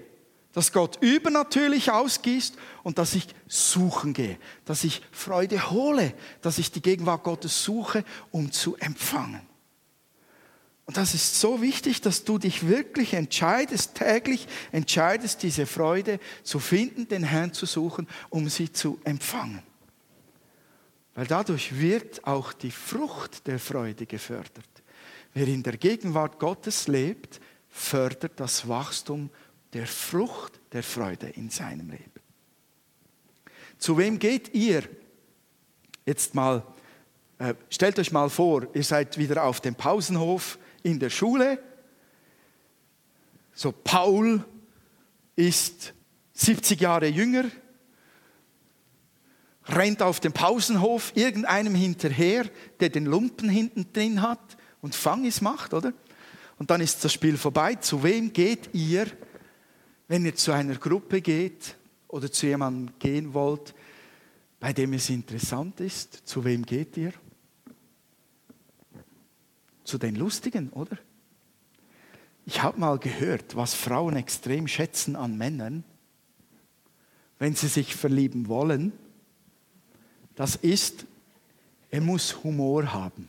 dass 0.53 0.71
Gott 0.71 0.97
übernatürlich 1.01 1.91
ausgießt 1.91 2.55
und 2.83 2.97
dass 2.97 3.15
ich 3.15 3.27
suchen 3.47 4.13
gehe, 4.13 4.37
dass 4.63 4.85
ich 4.85 5.01
Freude 5.11 5.69
hole, 5.71 6.13
dass 6.41 6.57
ich 6.57 6.71
die 6.71 6.81
Gegenwart 6.81 7.23
Gottes 7.23 7.65
suche, 7.65 8.05
um 8.31 8.53
zu 8.53 8.77
empfangen. 8.77 9.41
Und 10.85 10.97
das 10.97 11.15
ist 11.15 11.39
so 11.39 11.61
wichtig, 11.61 12.01
dass 12.01 12.23
du 12.23 12.37
dich 12.37 12.67
wirklich 12.67 13.13
entscheidest, 13.13 13.95
täglich 13.95 14.47
entscheidest, 14.71 15.41
diese 15.41 15.65
Freude 15.65 16.19
zu 16.43 16.59
finden, 16.59 17.07
den 17.07 17.23
Herrn 17.23 17.53
zu 17.53 17.65
suchen, 17.65 18.07
um 18.29 18.49
sie 18.49 18.71
zu 18.71 18.99
empfangen. 19.03 19.63
Weil 21.15 21.25
dadurch 21.25 21.79
wird 21.79 22.25
auch 22.27 22.53
die 22.53 22.71
Frucht 22.71 23.47
der 23.47 23.57
Freude 23.57 24.05
gefördert. 24.05 24.69
Wer 25.33 25.47
in 25.47 25.63
der 25.63 25.77
Gegenwart 25.77 26.39
Gottes 26.39 26.87
lebt, 26.87 27.41
fördert 27.69 28.39
das 28.39 28.67
Wachstum 28.67 29.31
der 29.73 29.87
Frucht 29.87 30.59
der 30.71 30.83
Freude 30.83 31.27
in 31.29 31.49
seinem 31.49 31.89
Leben. 31.89 32.11
Zu 33.77 33.97
wem 33.97 34.19
geht 34.19 34.53
ihr? 34.53 34.83
Jetzt 36.05 36.35
mal, 36.35 36.63
äh, 37.39 37.55
stellt 37.69 37.97
euch 37.97 38.11
mal 38.11 38.29
vor, 38.29 38.67
ihr 38.73 38.83
seid 38.83 39.17
wieder 39.17 39.43
auf 39.43 39.59
dem 39.59 39.75
Pausenhof 39.75 40.59
in 40.85 40.99
der 40.99 41.09
Schule. 41.09 41.59
So, 43.53 43.71
Paul 43.71 44.45
ist 45.35 45.93
70 46.33 46.79
Jahre 46.79 47.07
jünger, 47.07 47.45
rennt 49.67 50.03
auf 50.03 50.19
dem 50.19 50.31
Pausenhof 50.31 51.11
irgendeinem 51.15 51.73
hinterher, 51.73 52.45
der 52.79 52.89
den 52.89 53.05
Lumpen 53.05 53.49
hinten 53.49 53.91
drin 53.93 54.21
hat 54.21 54.57
und 54.81 54.93
Fangis 54.93 55.41
macht, 55.41 55.73
oder? 55.73 55.91
Und 56.59 56.69
dann 56.69 56.81
ist 56.81 57.03
das 57.03 57.11
Spiel 57.11 57.37
vorbei. 57.37 57.75
Zu 57.75 58.03
wem 58.03 58.31
geht 58.31 58.69
ihr, 58.73 59.07
wenn 60.07 60.23
ihr 60.23 60.35
zu 60.35 60.51
einer 60.51 60.75
Gruppe 60.75 61.19
geht 61.19 61.75
oder 62.07 62.31
zu 62.31 62.45
jemandem 62.45 62.93
gehen 62.99 63.33
wollt, 63.33 63.73
bei 64.59 64.71
dem 64.71 64.93
es 64.93 65.09
interessant 65.09 65.79
ist? 65.79 66.27
Zu 66.27 66.45
wem 66.45 66.63
geht 66.63 66.95
ihr? 66.95 67.13
Zu 69.85 69.97
den 69.97 70.15
Lustigen, 70.15 70.69
oder? 70.69 70.97
Ich 72.45 72.61
habe 72.61 72.79
mal 72.79 72.99
gehört, 72.99 73.55
was 73.55 73.73
Frauen 73.73 74.15
extrem 74.15 74.67
schätzen 74.67 75.15
an 75.15 75.37
Männern, 75.37 75.83
wenn 77.39 77.55
sie 77.55 77.67
sich 77.67 77.95
verlieben 77.95 78.47
wollen. 78.47 78.91
Das 80.35 80.55
ist, 80.55 81.05
er 81.89 82.01
muss 82.01 82.43
Humor 82.43 82.93
haben. 82.93 83.27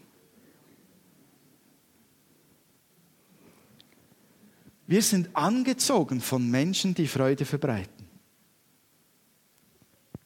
Wir 4.87 5.03
sind 5.03 5.35
angezogen 5.35 6.21
von 6.21 6.49
Menschen, 6.49 6.95
die 6.95 7.09
Freude 7.09 7.45
verbreiten. 7.45 8.07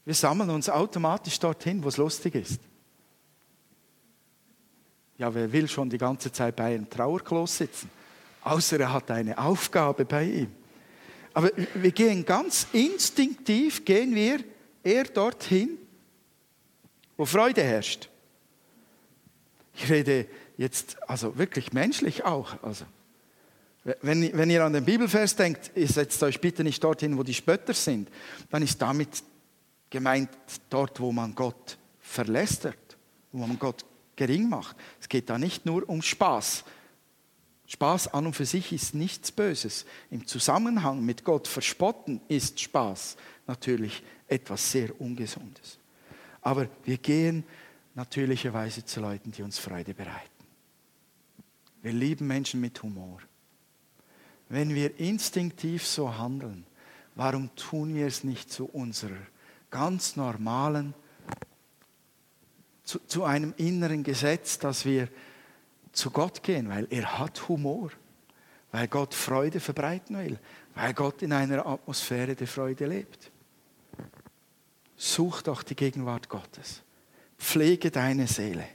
Wir 0.04 0.14
sammeln 0.14 0.50
uns 0.50 0.68
automatisch 0.68 1.38
dorthin, 1.38 1.82
wo 1.82 1.88
es 1.88 1.96
lustig 1.96 2.34
ist. 2.34 2.60
Ja, 5.20 5.34
wer 5.34 5.52
will 5.52 5.68
schon 5.68 5.90
die 5.90 5.98
ganze 5.98 6.32
Zeit 6.32 6.56
bei 6.56 6.74
einem 6.74 6.88
Trauerklos 6.88 7.58
sitzen? 7.58 7.90
Außer 8.40 8.80
er 8.80 8.90
hat 8.94 9.10
eine 9.10 9.36
Aufgabe 9.36 10.06
bei 10.06 10.24
ihm. 10.24 10.50
Aber 11.34 11.50
wir 11.74 11.90
gehen 11.90 12.24
ganz 12.24 12.66
instinktiv, 12.72 13.84
gehen 13.84 14.14
wir 14.14 14.42
eher 14.82 15.04
dorthin, 15.04 15.76
wo 17.18 17.26
Freude 17.26 17.62
herrscht. 17.62 18.08
Ich 19.74 19.90
rede 19.90 20.24
jetzt 20.56 20.96
also 21.06 21.36
wirklich 21.36 21.74
menschlich 21.74 22.24
auch. 22.24 22.54
Also, 22.62 22.86
wenn, 24.00 24.34
wenn 24.34 24.48
ihr 24.48 24.64
an 24.64 24.72
den 24.72 24.86
Bibelvers 24.86 25.36
denkt, 25.36 25.72
ihr 25.74 25.88
setzt 25.88 26.22
euch 26.22 26.40
bitte 26.40 26.64
nicht 26.64 26.82
dorthin, 26.82 27.18
wo 27.18 27.22
die 27.24 27.34
Spötter 27.34 27.74
sind, 27.74 28.08
dann 28.48 28.62
ist 28.62 28.80
damit 28.80 29.22
gemeint 29.90 30.30
dort, 30.70 30.98
wo 30.98 31.12
man 31.12 31.34
Gott 31.34 31.76
verlästert, 32.00 32.96
wo 33.32 33.46
man 33.46 33.58
Gott 33.58 33.84
gering 34.20 34.50
macht. 34.50 34.76
Es 35.00 35.08
geht 35.08 35.30
da 35.30 35.38
nicht 35.38 35.64
nur 35.64 35.88
um 35.88 36.02
Spaß. 36.02 36.64
Spaß 37.66 38.08
an 38.08 38.26
und 38.26 38.36
für 38.36 38.44
sich 38.44 38.70
ist 38.70 38.94
nichts 38.94 39.32
Böses. 39.32 39.86
Im 40.10 40.26
Zusammenhang 40.26 41.02
mit 41.02 41.24
Gott 41.24 41.48
verspotten 41.48 42.20
ist 42.28 42.60
Spaß 42.60 43.16
natürlich 43.46 44.02
etwas 44.28 44.72
sehr 44.72 45.00
Ungesundes. 45.00 45.78
Aber 46.42 46.68
wir 46.84 46.98
gehen 46.98 47.44
natürlicherweise 47.94 48.84
zu 48.84 49.00
Leuten, 49.00 49.32
die 49.32 49.42
uns 49.42 49.58
Freude 49.58 49.94
bereiten. 49.94 50.44
Wir 51.80 51.92
lieben 51.92 52.26
Menschen 52.26 52.60
mit 52.60 52.82
Humor. 52.82 53.20
Wenn 54.50 54.74
wir 54.74 55.00
instinktiv 55.00 55.86
so 55.86 56.18
handeln, 56.18 56.66
warum 57.14 57.54
tun 57.56 57.94
wir 57.94 58.06
es 58.06 58.22
nicht 58.22 58.52
zu 58.52 58.66
unserer 58.66 59.26
ganz 59.70 60.16
normalen, 60.16 60.92
zu, 62.90 62.98
zu 63.06 63.24
einem 63.24 63.54
inneren 63.56 64.02
Gesetz, 64.02 64.58
dass 64.58 64.84
wir 64.84 65.08
zu 65.92 66.10
Gott 66.10 66.42
gehen, 66.42 66.68
weil 66.68 66.88
er 66.90 67.20
hat 67.20 67.48
Humor, 67.48 67.90
weil 68.72 68.88
Gott 68.88 69.14
Freude 69.14 69.60
verbreiten 69.60 70.18
will, 70.18 70.40
weil 70.74 70.92
Gott 70.94 71.22
in 71.22 71.32
einer 71.32 71.64
Atmosphäre 71.66 72.34
der 72.34 72.48
Freude 72.48 72.86
lebt. 72.86 73.30
Such 74.96 75.42
doch 75.42 75.62
die 75.62 75.76
Gegenwart 75.76 76.28
Gottes. 76.28 76.82
Pflege 77.38 77.92
deine 77.92 78.26
Seele. 78.26 78.66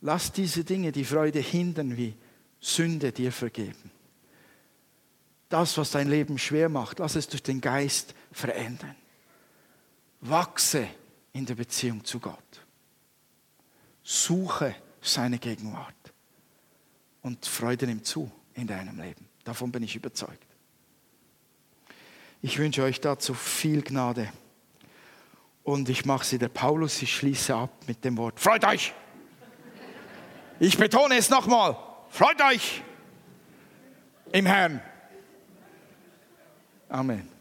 Lass 0.00 0.32
diese 0.32 0.64
Dinge 0.64 0.90
die 0.90 1.04
Freude 1.04 1.38
hindern, 1.38 1.96
wie 1.96 2.14
Sünde 2.58 3.12
dir 3.12 3.30
vergeben. 3.30 3.92
Das, 5.48 5.78
was 5.78 5.92
dein 5.92 6.08
Leben 6.08 6.36
schwer 6.36 6.68
macht, 6.68 6.98
lass 6.98 7.14
es 7.14 7.28
durch 7.28 7.44
den 7.44 7.60
Geist 7.60 8.14
verändern. 8.32 8.96
Wachse 10.20 10.88
in 11.32 11.46
der 11.46 11.54
Beziehung 11.54 12.04
zu 12.04 12.20
Gott. 12.20 12.66
Suche 14.02 14.74
seine 15.00 15.38
Gegenwart 15.38 15.94
und 17.22 17.46
Freude 17.46 17.86
nimmt 17.86 18.06
zu 18.06 18.30
in 18.54 18.66
deinem 18.66 19.00
Leben. 19.00 19.28
Davon 19.44 19.72
bin 19.72 19.82
ich 19.82 19.96
überzeugt. 19.96 20.46
Ich 22.42 22.58
wünsche 22.58 22.82
euch 22.82 23.00
dazu 23.00 23.34
viel 23.34 23.82
Gnade. 23.82 24.32
Und 25.62 25.88
ich 25.88 26.04
mache 26.04 26.24
sie 26.24 26.38
der 26.38 26.48
Paulus, 26.48 27.00
ich 27.02 27.14
schließe 27.14 27.54
ab 27.54 27.70
mit 27.86 28.04
dem 28.04 28.16
Wort, 28.16 28.40
freut 28.40 28.64
euch! 28.64 28.92
Ich 30.58 30.76
betone 30.76 31.16
es 31.16 31.30
nochmal, 31.30 31.76
freut 32.08 32.40
euch 32.42 32.82
im 34.32 34.46
Herrn. 34.46 34.80
Amen. 36.88 37.31